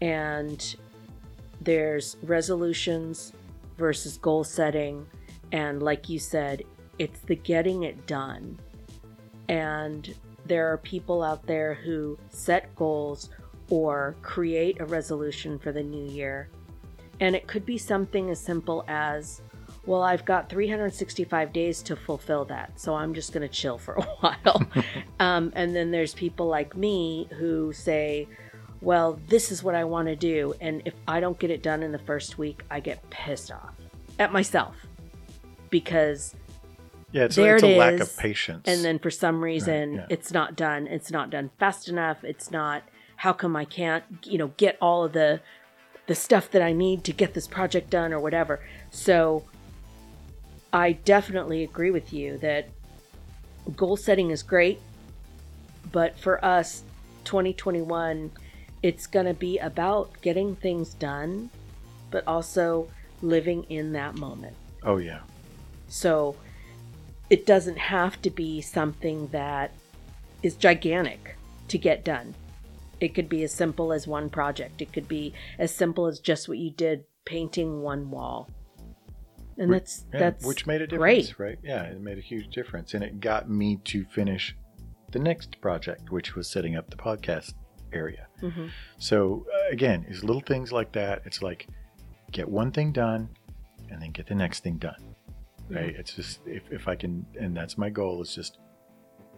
And 0.00 0.74
there's 1.60 2.16
resolutions 2.22 3.32
versus 3.78 4.18
goal 4.18 4.44
setting. 4.44 5.06
And 5.52 5.82
like 5.82 6.08
you 6.08 6.18
said 6.18 6.62
it's 6.98 7.20
the 7.20 7.36
getting 7.36 7.84
it 7.84 8.06
done. 8.06 8.58
And 9.48 10.14
there 10.46 10.72
are 10.72 10.78
people 10.78 11.22
out 11.22 11.46
there 11.46 11.74
who 11.74 12.18
set 12.30 12.74
goals 12.76 13.30
or 13.70 14.14
create 14.22 14.80
a 14.80 14.84
resolution 14.84 15.58
for 15.58 15.72
the 15.72 15.82
new 15.82 16.06
year. 16.10 16.48
And 17.20 17.34
it 17.34 17.46
could 17.46 17.64
be 17.64 17.78
something 17.78 18.30
as 18.30 18.40
simple 18.40 18.84
as 18.88 19.40
well, 19.86 20.02
I've 20.02 20.24
got 20.24 20.48
365 20.48 21.52
days 21.52 21.82
to 21.82 21.96
fulfill 21.96 22.44
that, 22.46 22.80
so 22.80 22.94
I'm 22.94 23.12
just 23.14 23.32
going 23.32 23.46
to 23.46 23.52
chill 23.54 23.78
for 23.78 23.94
a 23.98 24.02
while. 24.02 24.62
um, 25.20 25.52
and 25.54 25.74
then 25.76 25.90
there's 25.90 26.14
people 26.14 26.46
like 26.46 26.76
me 26.76 27.28
who 27.38 27.72
say, 27.72 28.26
well, 28.80 29.18
this 29.28 29.50
is 29.52 29.62
what 29.62 29.74
I 29.74 29.84
want 29.84 30.08
to 30.08 30.16
do. 30.16 30.54
And 30.60 30.82
if 30.84 30.94
I 31.08 31.20
don't 31.20 31.38
get 31.38 31.50
it 31.50 31.62
done 31.62 31.82
in 31.82 31.92
the 31.92 31.98
first 31.98 32.38
week, 32.38 32.62
I 32.70 32.80
get 32.80 33.08
pissed 33.10 33.50
off 33.50 33.74
at 34.18 34.32
myself 34.32 34.74
because 35.70 36.34
Yeah, 37.12 37.24
it's, 37.24 37.36
There 37.36 37.56
it's 37.56 37.64
it 37.64 37.76
a 37.76 37.78
lack 37.78 37.94
is. 37.94 38.00
of 38.02 38.16
patience. 38.16 38.62
and 38.66 38.84
then 38.84 38.98
for 38.98 39.10
some 39.10 39.42
reason 39.42 39.94
yeah. 39.94 40.06
it's 40.08 40.32
not 40.32 40.54
done 40.56 40.86
it's 40.86 41.10
not 41.10 41.30
done 41.30 41.50
fast 41.58 41.88
enough 41.88 42.22
it's 42.22 42.50
not 42.50 42.82
how 43.16 43.32
come 43.32 43.56
i 43.56 43.64
can't 43.64 44.04
you 44.24 44.38
know 44.38 44.52
get 44.56 44.76
all 44.80 45.04
of 45.04 45.12
the 45.14 45.40
the 46.06 46.14
stuff 46.14 46.48
that 46.52 46.62
i 46.62 46.72
need 46.72 47.02
to 47.04 47.12
get 47.12 47.34
this 47.34 47.48
project 47.48 47.90
done 47.90 48.12
or 48.12 48.20
whatever 48.20 48.60
so 48.90 49.42
i 50.74 50.92
definitely 50.92 51.62
agree 51.62 51.90
with 51.90 52.12
you 52.12 52.36
that 52.38 52.68
goal 53.74 53.96
setting 53.96 54.30
is 54.30 54.42
great 54.42 54.78
but 55.90 56.18
for 56.18 56.44
us 56.44 56.82
2021 57.24 58.30
it's 58.82 59.06
going 59.06 59.24
to 59.24 59.32
be 59.32 59.58
about 59.58 60.10
getting 60.20 60.54
things 60.56 60.92
done 60.94 61.48
but 62.10 62.22
also 62.26 62.86
living 63.22 63.64
in 63.70 63.92
that 63.92 64.14
moment 64.16 64.54
oh 64.82 64.98
yeah, 64.98 65.20
so 65.88 66.36
it 67.30 67.46
doesn't 67.46 67.78
have 67.78 68.20
to 68.22 68.30
be 68.30 68.60
something 68.60 69.28
that 69.28 69.72
is 70.42 70.54
gigantic 70.54 71.36
to 71.68 71.78
get 71.78 72.04
done. 72.04 72.34
It 73.00 73.14
could 73.14 73.28
be 73.28 73.42
as 73.42 73.52
simple 73.52 73.92
as 73.92 74.06
one 74.06 74.30
project. 74.30 74.82
It 74.82 74.92
could 74.92 75.08
be 75.08 75.32
as 75.58 75.74
simple 75.74 76.06
as 76.06 76.20
just 76.20 76.48
what 76.48 76.58
you 76.58 76.70
did 76.70 77.04
painting 77.24 77.82
one 77.82 78.10
wall. 78.10 78.48
And 79.58 79.70
Wh- 79.70 79.74
that's 79.74 80.04
yeah, 80.12 80.18
that's 80.20 80.44
which 80.44 80.66
made 80.66 80.82
a 80.82 80.86
difference, 80.86 81.32
great. 81.32 81.38
right? 81.38 81.58
Yeah, 81.62 81.82
it 81.84 82.00
made 82.00 82.18
a 82.18 82.22
huge 82.22 82.48
difference, 82.54 82.94
and 82.94 83.04
it 83.04 83.20
got 83.20 83.48
me 83.48 83.76
to 83.84 84.04
finish 84.06 84.56
the 85.12 85.18
next 85.18 85.60
project, 85.60 86.10
which 86.10 86.34
was 86.34 86.48
setting 86.48 86.74
up 86.76 86.90
the 86.90 86.96
podcast 86.96 87.54
area. 87.92 88.26
Mhm. 88.42 88.70
So 88.98 89.46
uh, 89.54 89.70
again, 89.72 90.04
it's 90.08 90.24
little 90.24 90.42
things 90.42 90.72
like 90.72 90.92
that. 90.92 91.22
It's 91.24 91.40
like 91.42 91.68
get 92.32 92.48
one 92.48 92.72
thing 92.72 92.90
done, 92.92 93.28
and 93.90 94.02
then 94.02 94.10
get 94.10 94.26
the 94.26 94.34
next 94.34 94.60
thing 94.64 94.76
done. 94.78 95.14
Right? 95.70 95.94
It's 95.96 96.14
just 96.14 96.40
if, 96.46 96.62
if 96.70 96.88
I 96.88 96.94
can, 96.96 97.24
and 97.40 97.56
that's 97.56 97.78
my 97.78 97.88
goal 97.90 98.20
is 98.20 98.34
just 98.34 98.58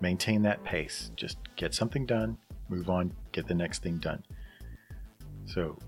maintain 0.00 0.42
that 0.42 0.64
pace. 0.64 1.11
Just 1.14 1.38
get 1.57 1.72
something 1.74 2.05
done, 2.07 2.37
move 2.68 2.88
on, 2.90 3.12
get 3.33 3.46
the 3.46 3.55
next 3.55 3.83
thing 3.83 3.98
done. 3.98 4.24
So 5.44 5.79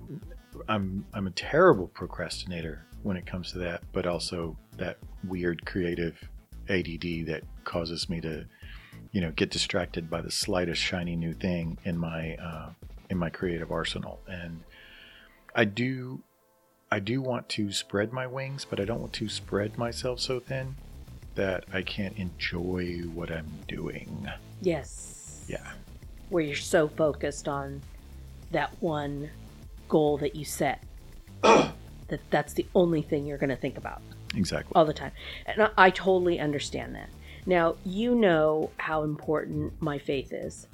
I'm 0.69 1.05
I'm 1.15 1.27
a 1.27 1.31
terrible 1.33 1.89
procrastinator 1.89 2.87
when 3.03 3.17
it 3.17 3.27
comes 3.27 3.53
to 3.53 3.59
that, 3.59 3.83
but 3.93 4.07
also 4.07 4.57
that 4.77 4.99
weird 5.25 5.65
creative 5.67 6.17
ADD 6.69 7.27
that 7.27 7.43
causes 7.65 8.09
me 8.09 8.21
to, 8.21 8.45
you 9.13 9.21
know, 9.21 9.31
get 9.33 9.51
distracted 9.51 10.11
by 10.11 10.21
the 10.21 10.31
slightest 10.31 10.83
shiny 10.83 11.17
new 11.17 11.33
thing 11.33 11.79
in 11.85 11.97
my 11.97 12.35
uh, 12.37 12.71
in 13.11 13.17
my 13.17 13.31
creative 13.31 13.71
arsenal. 13.71 14.21
And 14.29 14.63
I 15.55 15.65
do 15.65 16.23
I 16.91 17.01
do 17.01 17.21
want 17.21 17.49
to 17.51 17.71
spread 17.73 18.13
my 18.13 18.27
wings, 18.27 18.65
but 18.69 18.81
I 18.81 18.85
don't 18.85 19.01
want 19.01 19.13
to 19.15 19.29
spread 19.29 19.77
myself 19.77 20.21
so 20.21 20.41
thin 20.41 20.77
that 21.35 21.65
I 21.73 21.83
can't 21.83 22.17
enjoy 22.17 23.03
what 23.15 23.31
I'm 23.31 23.51
doing. 23.69 24.29
Yes. 24.61 25.45
Yeah. 25.49 25.73
Where 26.31 26.43
you're 26.43 26.57
so 26.57 26.89
focused 26.89 27.47
on 27.47 27.83
that 28.51 28.71
one 28.81 29.31
goal 29.89 30.19
that 30.19 30.35
you 30.35 30.45
set. 30.45 30.83
that 32.09 32.21
that's 32.31 32.53
the 32.55 32.67
only 32.75 33.03
thing 33.03 33.27
you're 33.27 33.39
going 33.39 33.51
to 33.51 33.57
think 33.57 33.77
about. 33.77 34.03
Exactly. 34.35 34.73
all 34.75 34.85
the 34.85 34.93
time. 34.93 35.13
And 35.47 35.63
I, 35.63 35.71
I 35.77 35.91
totally 35.91 36.39
understand 36.39 36.95
that. 36.95 37.09
Now, 37.47 37.77
you 37.85 38.15
know 38.15 38.71
how 38.77 39.05
important 39.05 39.81
my 39.81 39.99
faith 39.99 40.33
is 40.33 40.67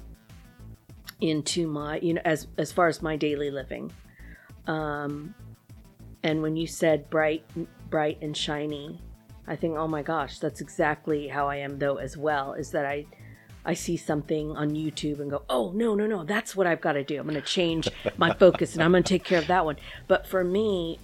into 1.21 1.67
my, 1.67 1.99
you 1.99 2.15
know, 2.15 2.21
as 2.25 2.47
as 2.57 2.71
far 2.71 2.87
as 2.87 3.01
my 3.01 3.15
daily 3.15 3.49
living. 3.49 3.93
Um 4.67 5.33
and 6.23 6.41
when 6.41 6.57
you 6.57 6.67
said 6.67 7.09
bright 7.09 7.45
bright 7.89 8.17
and 8.21 8.35
shiny, 8.35 8.99
I 9.47 9.55
think, 9.55 9.77
"Oh 9.77 9.87
my 9.87 10.01
gosh, 10.01 10.39
that's 10.39 10.59
exactly 10.59 11.27
how 11.27 11.47
I 11.47 11.57
am 11.57 11.79
though 11.79 11.97
as 11.97 12.17
well." 12.17 12.53
Is 12.53 12.71
that 12.71 12.85
I 12.85 13.05
I 13.63 13.73
see 13.73 13.95
something 13.95 14.51
on 14.57 14.71
YouTube 14.71 15.19
and 15.19 15.29
go, 15.31 15.43
"Oh, 15.49 15.71
no, 15.73 15.95
no, 15.95 16.05
no, 16.07 16.23
that's 16.23 16.55
what 16.55 16.67
I've 16.67 16.81
got 16.81 16.93
to 16.93 17.03
do. 17.03 17.19
I'm 17.19 17.27
going 17.27 17.39
to 17.39 17.47
change 17.47 17.87
my 18.17 18.33
focus 18.33 18.73
and 18.73 18.83
I'm 18.83 18.91
going 18.91 19.03
to 19.03 19.07
take 19.09 19.23
care 19.23 19.39
of 19.39 19.47
that 19.47 19.65
one." 19.65 19.77
But 20.07 20.27
for 20.27 20.43
me, 20.43 20.99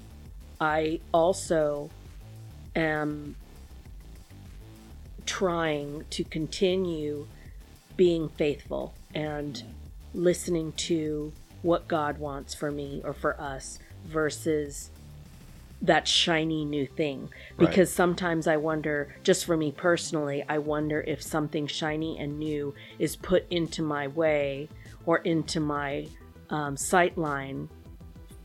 I 0.61 0.99
also 1.11 1.89
am 2.75 3.35
trying 5.25 6.05
to 6.11 6.23
continue 6.23 7.25
being 7.97 8.29
faithful 8.29 8.93
and 9.15 9.63
listening 10.13 10.73
to 10.73 11.33
what 11.63 11.87
God 11.87 12.19
wants 12.19 12.53
for 12.53 12.71
me 12.71 13.01
or 13.03 13.13
for 13.13 13.39
us 13.41 13.79
versus 14.05 14.91
that 15.81 16.07
shiny 16.07 16.63
new 16.63 16.85
thing. 16.85 17.29
Right. 17.57 17.67
Because 17.67 17.91
sometimes 17.91 18.45
I 18.45 18.57
wonder, 18.57 19.15
just 19.23 19.45
for 19.45 19.57
me 19.57 19.71
personally, 19.71 20.43
I 20.47 20.59
wonder 20.59 21.01
if 21.01 21.23
something 21.23 21.65
shiny 21.65 22.19
and 22.19 22.37
new 22.37 22.75
is 22.99 23.15
put 23.15 23.45
into 23.49 23.81
my 23.81 24.07
way 24.09 24.69
or 25.07 25.17
into 25.19 25.59
my 25.59 26.07
um, 26.51 26.77
sight 26.77 27.17
line 27.17 27.67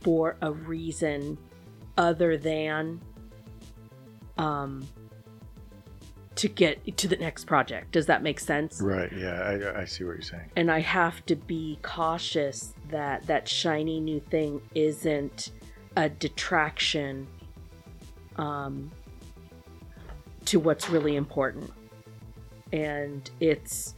for 0.01 0.35
a 0.41 0.51
reason 0.51 1.37
other 1.97 2.37
than 2.37 3.01
um, 4.37 4.87
to 6.35 6.47
get 6.47 6.97
to 6.97 7.07
the 7.07 7.15
next 7.17 7.45
project. 7.45 7.91
Does 7.91 8.05
that 8.05 8.21
make 8.21 8.39
sense? 8.39 8.79
Right. 8.81 9.11
Yeah. 9.11 9.41
I, 9.41 9.81
I 9.81 9.85
see 9.85 10.03
what 10.03 10.13
you're 10.13 10.21
saying. 10.21 10.51
And 10.55 10.71
I 10.71 10.79
have 10.79 11.25
to 11.25 11.35
be 11.35 11.79
cautious 11.81 12.73
that 12.89 13.25
that 13.27 13.47
shiny 13.47 13.99
new 13.99 14.19
thing 14.19 14.61
isn't 14.75 15.51
a 15.95 16.09
detraction 16.09 17.27
um, 18.35 18.91
to 20.45 20.59
what's 20.59 20.89
really 20.89 21.15
important. 21.15 21.71
And 22.71 23.29
it's 23.39 23.95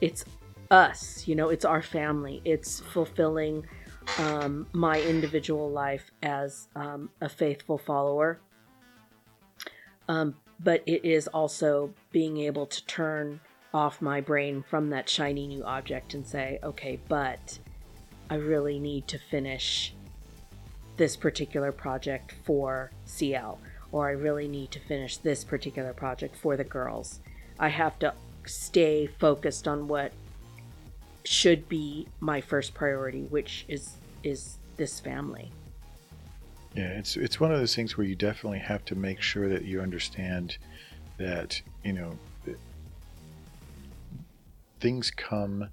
it's 0.00 0.24
us, 0.70 1.26
you 1.26 1.34
know, 1.34 1.48
it's 1.48 1.64
our 1.64 1.82
family. 1.82 2.40
It's 2.44 2.80
fulfilling 2.80 3.66
um, 4.18 4.66
my 4.72 5.00
individual 5.00 5.70
life 5.70 6.10
as 6.22 6.68
um, 6.76 7.10
a 7.20 7.28
faithful 7.28 7.78
follower. 7.78 8.40
Um, 10.08 10.34
but 10.60 10.82
it 10.86 11.04
is 11.04 11.28
also 11.28 11.92
being 12.10 12.38
able 12.38 12.66
to 12.66 12.84
turn 12.86 13.40
off 13.74 14.02
my 14.02 14.20
brain 14.20 14.64
from 14.68 14.90
that 14.90 15.08
shiny 15.08 15.46
new 15.46 15.64
object 15.64 16.14
and 16.14 16.26
say, 16.26 16.58
okay, 16.62 17.00
but 17.08 17.58
I 18.28 18.34
really 18.36 18.78
need 18.78 19.08
to 19.08 19.18
finish 19.18 19.94
this 20.96 21.16
particular 21.16 21.72
project 21.72 22.34
for 22.44 22.92
CL, 23.06 23.58
or 23.90 24.08
I 24.08 24.12
really 24.12 24.46
need 24.46 24.70
to 24.72 24.78
finish 24.78 25.16
this 25.16 25.42
particular 25.42 25.92
project 25.92 26.36
for 26.36 26.56
the 26.56 26.64
girls. 26.64 27.20
I 27.58 27.68
have 27.68 27.98
to 28.00 28.14
stay 28.44 29.06
focused 29.06 29.66
on 29.66 29.88
what 29.88 30.12
should 31.24 31.68
be 31.68 32.08
my 32.20 32.40
first 32.40 32.74
priority, 32.74 33.22
which 33.24 33.64
is 33.68 33.92
is 34.22 34.58
this 34.76 35.00
family. 35.00 35.50
Yeah, 36.74 36.88
it's 36.88 37.16
it's 37.16 37.38
one 37.38 37.52
of 37.52 37.58
those 37.58 37.74
things 37.76 37.96
where 37.96 38.06
you 38.06 38.16
definitely 38.16 38.60
have 38.60 38.84
to 38.86 38.94
make 38.94 39.20
sure 39.20 39.48
that 39.48 39.64
you 39.64 39.80
understand 39.80 40.56
that 41.18 41.60
you 41.84 41.92
know 41.92 42.18
things 44.80 45.10
come 45.12 45.68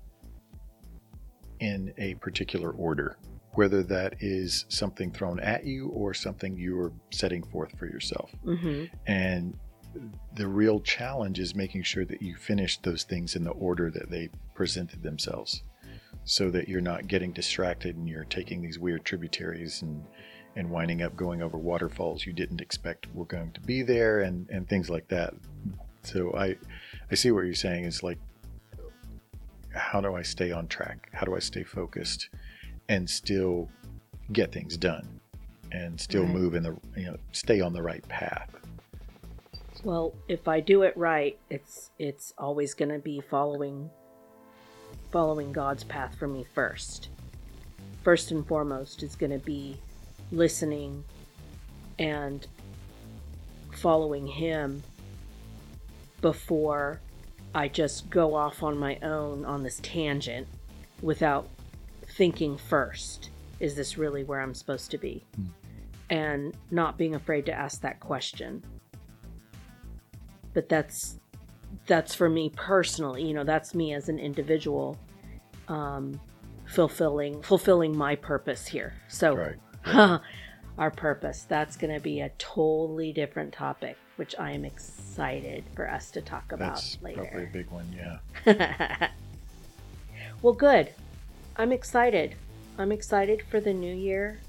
in 1.59 1.93
a 1.97 2.13
particular 2.15 2.69
order, 2.71 3.17
whether 3.53 3.83
that 3.83 4.15
is 4.19 4.65
something 4.69 5.11
thrown 5.11 5.39
at 5.39 5.65
you 5.65 5.87
or 5.89 6.13
something 6.13 6.55
you're 6.55 6.91
setting 7.11 7.43
forth 7.43 7.77
for 7.77 7.87
yourself. 7.87 8.31
hmm 8.43 8.85
And 9.07 9.57
the 10.35 10.47
real 10.47 10.79
challenge 10.79 11.39
is 11.39 11.55
making 11.55 11.83
sure 11.83 12.05
that 12.05 12.21
you 12.21 12.35
finish 12.35 12.77
those 12.77 13.03
things 13.03 13.35
in 13.35 13.43
the 13.43 13.51
order 13.51 13.89
that 13.91 14.09
they 14.09 14.29
presented 14.53 15.03
themselves. 15.03 15.63
So 16.25 16.49
that 16.51 16.67
you're 16.67 16.81
not 16.81 17.07
getting 17.07 17.31
distracted 17.31 17.95
and 17.95 18.07
you're 18.07 18.25
taking 18.25 18.61
these 18.61 18.77
weird 18.79 19.05
tributaries 19.05 19.81
and 19.81 20.03
and 20.55 20.69
winding 20.69 21.01
up 21.03 21.15
going 21.15 21.41
over 21.41 21.57
waterfalls 21.57 22.25
you 22.25 22.33
didn't 22.33 22.59
expect 22.59 23.07
were 23.13 23.25
going 23.25 23.51
to 23.51 23.61
be 23.61 23.81
there 23.83 24.21
and 24.21 24.49
and 24.49 24.67
things 24.67 24.89
like 24.89 25.07
that. 25.09 25.33
So 26.03 26.33
i 26.35 26.55
i 27.11 27.15
see 27.15 27.31
what 27.31 27.45
you're 27.45 27.53
saying 27.53 27.85
is 27.85 28.03
like 28.03 28.17
how 29.73 30.01
do 30.01 30.15
i 30.15 30.21
stay 30.21 30.51
on 30.51 30.67
track? 30.67 31.09
How 31.13 31.25
do 31.25 31.35
i 31.35 31.39
stay 31.39 31.63
focused 31.63 32.29
and 32.89 33.09
still 33.09 33.69
get 34.33 34.51
things 34.51 34.77
done 34.77 35.19
and 35.71 35.99
still 35.99 36.23
Right. 36.23 36.33
move 36.33 36.55
in 36.55 36.63
the 36.63 36.75
you 36.97 37.05
know 37.05 37.17
stay 37.31 37.61
on 37.61 37.73
the 37.73 37.81
right 37.81 38.05
path 38.07 38.49
Well, 39.83 40.13
if 40.27 40.47
I 40.47 40.59
do 40.59 40.81
it 40.83 40.95
right, 40.97 41.37
it's 41.49 41.91
it's 41.97 42.33
always 42.37 42.73
going 42.73 42.91
to 42.91 42.99
be 42.99 43.21
following 43.21 43.89
following 45.11 45.51
God's 45.51 45.83
path 45.83 46.15
for 46.15 46.27
me 46.27 46.45
first. 46.53 47.09
First 48.03 48.31
and 48.31 48.45
foremost 48.45 49.03
is 49.03 49.15
going 49.15 49.31
to 49.31 49.45
be 49.45 49.77
listening 50.31 51.03
and 51.97 52.45
following 53.71 54.27
him 54.27 54.83
before 56.21 56.99
I 57.55 57.67
just 57.67 58.09
go 58.09 58.35
off 58.35 58.63
on 58.63 58.77
my 58.77 58.97
own 59.01 59.45
on 59.45 59.63
this 59.63 59.79
tangent 59.81 60.47
without 61.01 61.47
thinking 62.05 62.57
first. 62.57 63.29
Is 63.59 63.75
this 63.75 63.97
really 63.97 64.23
where 64.23 64.41
I'm 64.41 64.53
supposed 64.53 64.91
to 64.91 64.97
be? 64.97 65.23
Hmm. 65.35 65.45
And 66.09 66.57
not 66.71 66.97
being 66.97 67.15
afraid 67.15 67.45
to 67.45 67.53
ask 67.53 67.81
that 67.81 67.99
question 67.99 68.63
but 70.53 70.69
that's 70.69 71.19
that's 71.85 72.15
for 72.15 72.29
me 72.29 72.51
personally 72.55 73.23
you 73.23 73.33
know 73.33 73.43
that's 73.43 73.73
me 73.73 73.93
as 73.93 74.09
an 74.09 74.19
individual 74.19 74.97
um 75.67 76.19
fulfilling 76.65 77.41
fulfilling 77.41 77.97
my 77.97 78.15
purpose 78.15 78.67
here. 78.67 78.93
So 79.07 79.35
right 79.35 79.55
our 80.77 80.91
purpose 80.91 81.45
that's 81.49 81.75
going 81.75 81.93
to 81.93 81.99
be 81.99 82.21
a 82.21 82.29
totally 82.37 83.11
different 83.11 83.51
topic 83.53 83.97
which 84.17 84.35
i 84.37 84.51
am 84.51 84.63
excited 84.65 85.63
for 85.75 85.89
us 85.89 86.11
to 86.11 86.21
talk 86.21 86.51
about 86.51 86.75
that's 86.75 86.95
probably 86.97 87.43
a 87.43 87.49
big 87.51 87.69
one 87.69 87.85
yeah. 88.45 89.09
Well 90.41 90.53
good. 90.53 90.93
I'm 91.57 91.73
excited. 91.73 92.35
I'm 92.77 92.93
excited 92.93 93.43
for 93.49 93.59
the 93.59 93.73
new 93.73 93.93
year. 93.93 94.39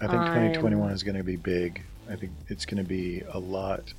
I 0.00 0.08
think 0.08 0.18
I'm- 0.18 0.52
2021 0.52 0.90
is 0.90 1.02
going 1.04 1.16
to 1.16 1.22
be 1.22 1.36
big. 1.36 1.82
I 2.10 2.16
think 2.16 2.32
it's 2.48 2.66
going 2.66 2.82
to 2.82 2.88
be 2.88 3.22
a 3.32 3.38
lot. 3.38 3.92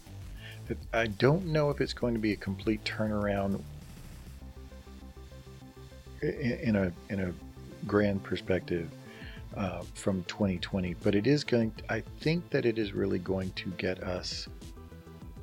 I 0.93 1.07
don't 1.07 1.45
know 1.47 1.69
if 1.69 1.81
it's 1.81 1.93
going 1.93 2.13
to 2.13 2.19
be 2.19 2.33
a 2.33 2.35
complete 2.35 2.83
turnaround 2.83 3.61
in 6.21 6.75
a 6.75 6.91
in 7.09 7.19
a 7.19 7.33
grand 7.85 8.23
perspective 8.23 8.89
uh, 9.55 9.81
from 9.93 10.23
2020, 10.23 10.95
but 11.03 11.15
it 11.15 11.27
is 11.27 11.43
going. 11.43 11.71
I 11.89 12.01
think 12.19 12.49
that 12.49 12.65
it 12.65 12.77
is 12.77 12.93
really 12.93 13.19
going 13.19 13.51
to 13.51 13.69
get 13.71 14.03
us 14.03 14.47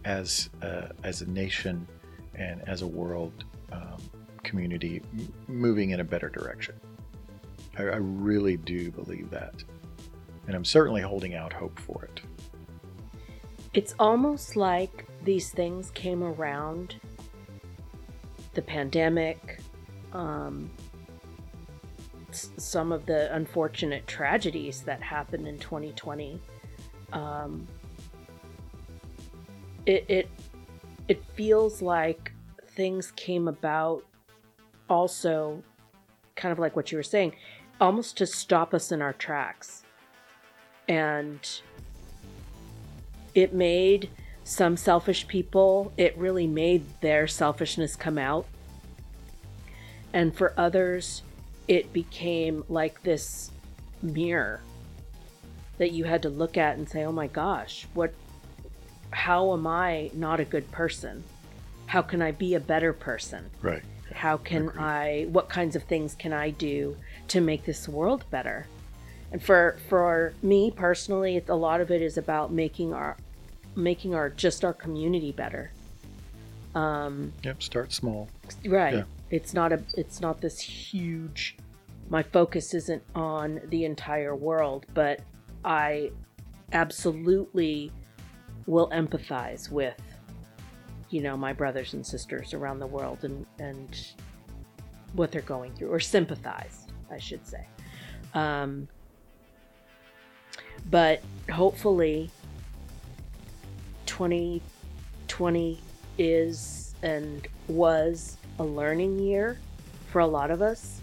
as 0.04 0.50
a, 0.60 0.90
as 1.02 1.22
a 1.22 1.30
nation 1.30 1.86
and 2.34 2.60
as 2.68 2.82
a 2.82 2.86
world 2.86 3.44
um, 3.72 3.98
community 4.42 5.00
moving 5.48 5.90
in 5.90 6.00
a 6.00 6.04
better 6.04 6.28
direction. 6.28 6.74
I, 7.78 7.82
I 7.82 7.96
really 7.96 8.56
do 8.56 8.90
believe 8.90 9.30
that 9.30 9.64
and 10.46 10.54
I'm 10.54 10.64
certainly 10.64 11.02
holding 11.02 11.34
out 11.34 11.52
hope 11.52 11.78
for 11.78 12.04
it. 12.04 12.20
It's 13.72 13.94
almost 13.98 14.56
like 14.56 15.06
these 15.24 15.50
things 15.50 15.90
came 15.90 16.22
around 16.22 16.96
the 18.54 18.62
pandemic, 18.62 19.60
um, 20.12 20.70
some 22.30 22.92
of 22.92 23.06
the 23.06 23.34
unfortunate 23.34 24.06
tragedies 24.06 24.82
that 24.82 25.02
happened 25.02 25.46
in 25.46 25.58
2020. 25.58 26.40
Um, 27.12 27.66
it, 29.86 30.04
it 30.08 30.30
it 31.08 31.22
feels 31.34 31.82
like 31.82 32.32
things 32.68 33.12
came 33.12 33.48
about 33.48 34.04
also 34.88 35.62
kind 36.34 36.52
of 36.52 36.58
like 36.58 36.74
what 36.74 36.90
you 36.90 36.98
were 36.98 37.02
saying 37.02 37.34
almost 37.80 38.16
to 38.16 38.26
stop 38.26 38.72
us 38.74 38.90
in 38.90 39.02
our 39.02 39.12
tracks 39.12 39.82
and 40.88 41.60
it 43.34 43.52
made 43.52 44.08
some 44.44 44.76
selfish 44.76 45.26
people, 45.26 45.92
it 45.96 46.16
really 46.18 46.46
made 46.46 46.84
their 47.00 47.26
selfishness 47.26 47.96
come 47.96 48.18
out. 48.18 48.46
And 50.12 50.36
for 50.36 50.52
others, 50.56 51.22
it 51.66 51.92
became 51.92 52.62
like 52.68 53.02
this 53.02 53.50
mirror 54.02 54.60
that 55.78 55.92
you 55.92 56.04
had 56.04 56.22
to 56.22 56.28
look 56.28 56.56
at 56.56 56.76
and 56.76 56.88
say, 56.88 57.04
oh 57.04 57.12
my 57.12 57.26
gosh, 57.26 57.86
what, 57.94 58.12
how 59.10 59.52
am 59.54 59.66
I 59.66 60.10
not 60.12 60.40
a 60.40 60.44
good 60.44 60.70
person? 60.70 61.24
How 61.86 62.02
can 62.02 62.22
I 62.22 62.30
be 62.30 62.54
a 62.54 62.60
better 62.60 62.92
person? 62.92 63.50
Right. 63.62 63.82
How 64.12 64.36
can 64.36 64.68
Agreed. 64.68 64.82
I, 64.82 65.26
what 65.30 65.48
kinds 65.48 65.74
of 65.74 65.82
things 65.84 66.14
can 66.14 66.32
I 66.32 66.50
do 66.50 66.96
to 67.28 67.40
make 67.40 67.64
this 67.64 67.88
world 67.88 68.24
better? 68.30 68.66
And 69.32 69.42
for 69.42 69.78
for 69.88 70.32
me 70.42 70.70
personally, 70.70 71.36
it's 71.36 71.50
a 71.50 71.54
lot 71.54 71.80
of 71.80 71.90
it 71.90 72.00
is 72.00 72.16
about 72.16 72.52
making 72.52 72.94
our 72.94 73.16
making 73.76 74.14
our 74.14 74.30
just 74.30 74.64
our 74.64 74.72
community 74.72 75.32
better. 75.32 75.72
Um, 76.74 77.32
Yep. 77.42 77.62
Start 77.62 77.92
small. 77.92 78.28
right. 78.66 78.94
Yeah. 78.94 79.04
It's 79.30 79.54
not 79.54 79.72
a 79.72 79.82
it's 79.96 80.20
not 80.20 80.40
this 80.40 80.60
huge 80.60 81.56
my 82.10 82.22
focus 82.22 82.74
isn't 82.74 83.02
on 83.14 83.60
the 83.68 83.84
entire 83.84 84.36
world, 84.36 84.86
but 84.94 85.20
I 85.64 86.10
absolutely 86.72 87.90
will 88.66 88.88
empathize 88.90 89.70
with 89.70 90.00
you 91.10 91.20
know 91.22 91.36
my 91.36 91.52
brothers 91.52 91.94
and 91.94 92.04
sisters 92.06 92.54
around 92.54 92.78
the 92.80 92.86
world 92.86 93.24
and 93.24 93.46
and 93.58 94.08
what 95.12 95.30
they're 95.30 95.42
going 95.42 95.72
through 95.74 95.88
or 95.88 96.00
sympathize, 96.00 96.86
I 97.10 97.18
should 97.18 97.46
say. 97.46 97.66
Um 98.34 98.88
but 100.90 101.22
hopefully 101.50 102.30
2020 104.06 105.80
is 106.18 106.94
and 107.02 107.46
was 107.68 108.36
a 108.58 108.64
learning 108.64 109.18
year 109.18 109.58
for 110.10 110.20
a 110.20 110.26
lot 110.26 110.50
of 110.50 110.62
us. 110.62 111.00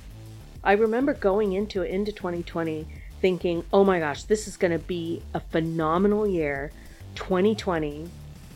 I 0.63 0.73
remember 0.73 1.13
going 1.13 1.53
into 1.53 1.83
into 1.83 2.11
2020 2.11 2.87
thinking, 3.19 3.63
"Oh 3.73 3.83
my 3.83 3.99
gosh, 3.99 4.23
this 4.23 4.47
is 4.47 4.57
going 4.57 4.71
to 4.71 4.79
be 4.79 5.21
a 5.33 5.39
phenomenal 5.39 6.27
year. 6.27 6.71
2020, 7.15 8.09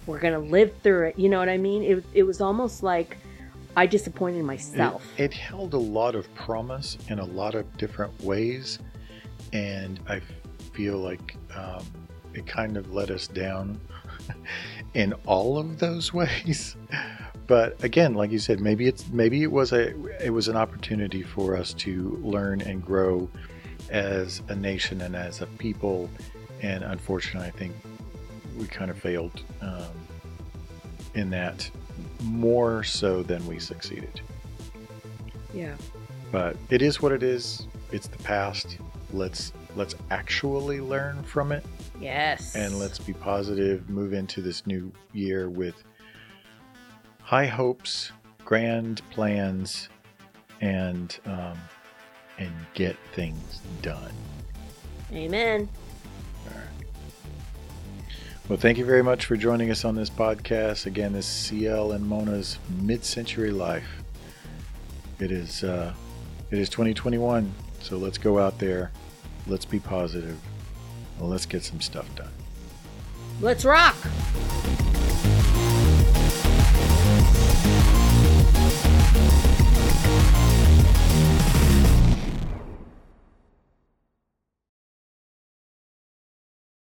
we're 0.05 0.19
going 0.19 0.33
to 0.33 0.39
live 0.39 0.73
through 0.81 1.07
it." 1.07 1.19
You 1.19 1.29
know 1.29 1.39
what 1.39 1.49
I 1.49 1.57
mean? 1.57 1.83
It 1.83 2.05
it 2.13 2.23
was 2.23 2.41
almost 2.41 2.83
like 2.83 3.17
I 3.75 3.85
disappointed 3.85 4.43
myself. 4.43 5.05
It, 5.17 5.25
it 5.25 5.33
held 5.33 5.73
a 5.73 5.79
lot 5.79 6.15
of 6.15 6.33
promise 6.35 6.97
in 7.09 7.19
a 7.19 7.25
lot 7.25 7.55
of 7.55 7.77
different 7.77 8.19
ways, 8.23 8.79
and 9.51 9.99
I 10.07 10.21
feel 10.73 10.97
like 10.97 11.35
um, 11.55 11.85
it 12.33 12.45
kind 12.45 12.77
of 12.77 12.93
let 12.93 13.09
us 13.09 13.27
down 13.27 13.79
in 14.93 15.13
all 15.25 15.57
of 15.57 15.79
those 15.79 16.13
ways. 16.13 16.75
But 17.47 17.83
again, 17.83 18.15
like 18.15 18.31
you 18.31 18.39
said, 18.39 18.59
maybe 18.59 18.87
it's 18.87 19.07
maybe 19.09 19.43
it 19.43 19.51
was 19.51 19.71
a 19.71 19.93
it 20.23 20.31
was 20.31 20.47
an 20.47 20.55
opportunity 20.55 21.21
for 21.21 21.55
us 21.55 21.73
to 21.75 22.19
learn 22.23 22.61
and 22.61 22.83
grow 22.83 23.29
as 23.89 24.41
a 24.47 24.55
nation 24.55 25.01
and 25.01 25.15
as 25.15 25.41
a 25.41 25.45
people. 25.45 26.09
And 26.61 26.83
unfortunately, 26.83 27.47
I 27.47 27.51
think 27.51 27.75
we 28.57 28.65
kind 28.65 28.89
of 28.89 28.97
failed 28.97 29.43
um, 29.61 29.91
in 31.13 31.29
that 31.29 31.69
more 32.23 32.83
so 32.83 33.21
than 33.21 33.45
we 33.45 33.59
succeeded. 33.59 34.21
yeah. 35.53 35.75
But 36.31 36.57
it 36.69 36.81
is 36.81 37.01
what 37.01 37.11
it 37.11 37.21
is. 37.21 37.67
It's 37.91 38.07
the 38.07 38.17
past. 38.19 38.77
Let's 39.13 39.53
let's 39.75 39.95
actually 40.09 40.81
learn 40.81 41.21
from 41.23 41.51
it 41.51 41.63
Yes. 41.99 42.55
and 42.55 42.77
let's 42.79 42.99
be 42.99 43.13
positive. 43.13 43.89
Move 43.89 44.13
into 44.13 44.41
this 44.41 44.65
new 44.67 44.91
year 45.13 45.49
with 45.49 45.75
high 47.21 47.45
hopes, 47.45 48.11
grand 48.43 49.01
plans, 49.11 49.89
and 50.61 51.17
um, 51.25 51.57
and 52.37 52.51
get 52.73 52.97
things 53.13 53.61
done. 53.81 54.11
Amen. 55.11 55.69
Well, 58.47 58.59
thank 58.59 58.77
you 58.77 58.85
very 58.85 59.01
much 59.01 59.25
for 59.25 59.35
joining 59.35 59.71
us 59.71 59.85
on 59.85 59.95
this 59.95 60.09
podcast. 60.09 60.85
Again, 60.85 61.13
this 61.13 61.25
is 61.25 61.31
CL 61.31 61.93
and 61.93 62.05
Mona's 62.05 62.59
mid-century 62.79 63.49
life. 63.49 63.87
It 65.19 65.31
is 65.31 65.63
uh, 65.63 65.93
it 66.51 66.59
is 66.59 66.69
2021, 66.69 67.51
so 67.81 67.97
let's 67.97 68.19
go 68.19 68.37
out 68.37 68.59
there, 68.59 68.91
let's 69.47 69.65
be 69.65 69.79
positive, 69.79 70.37
well, 71.19 71.29
let's 71.29 71.45
get 71.45 71.63
some 71.63 71.81
stuff 71.81 72.13
done. 72.15 72.31
Let's 73.41 73.65
rock! 73.65 73.95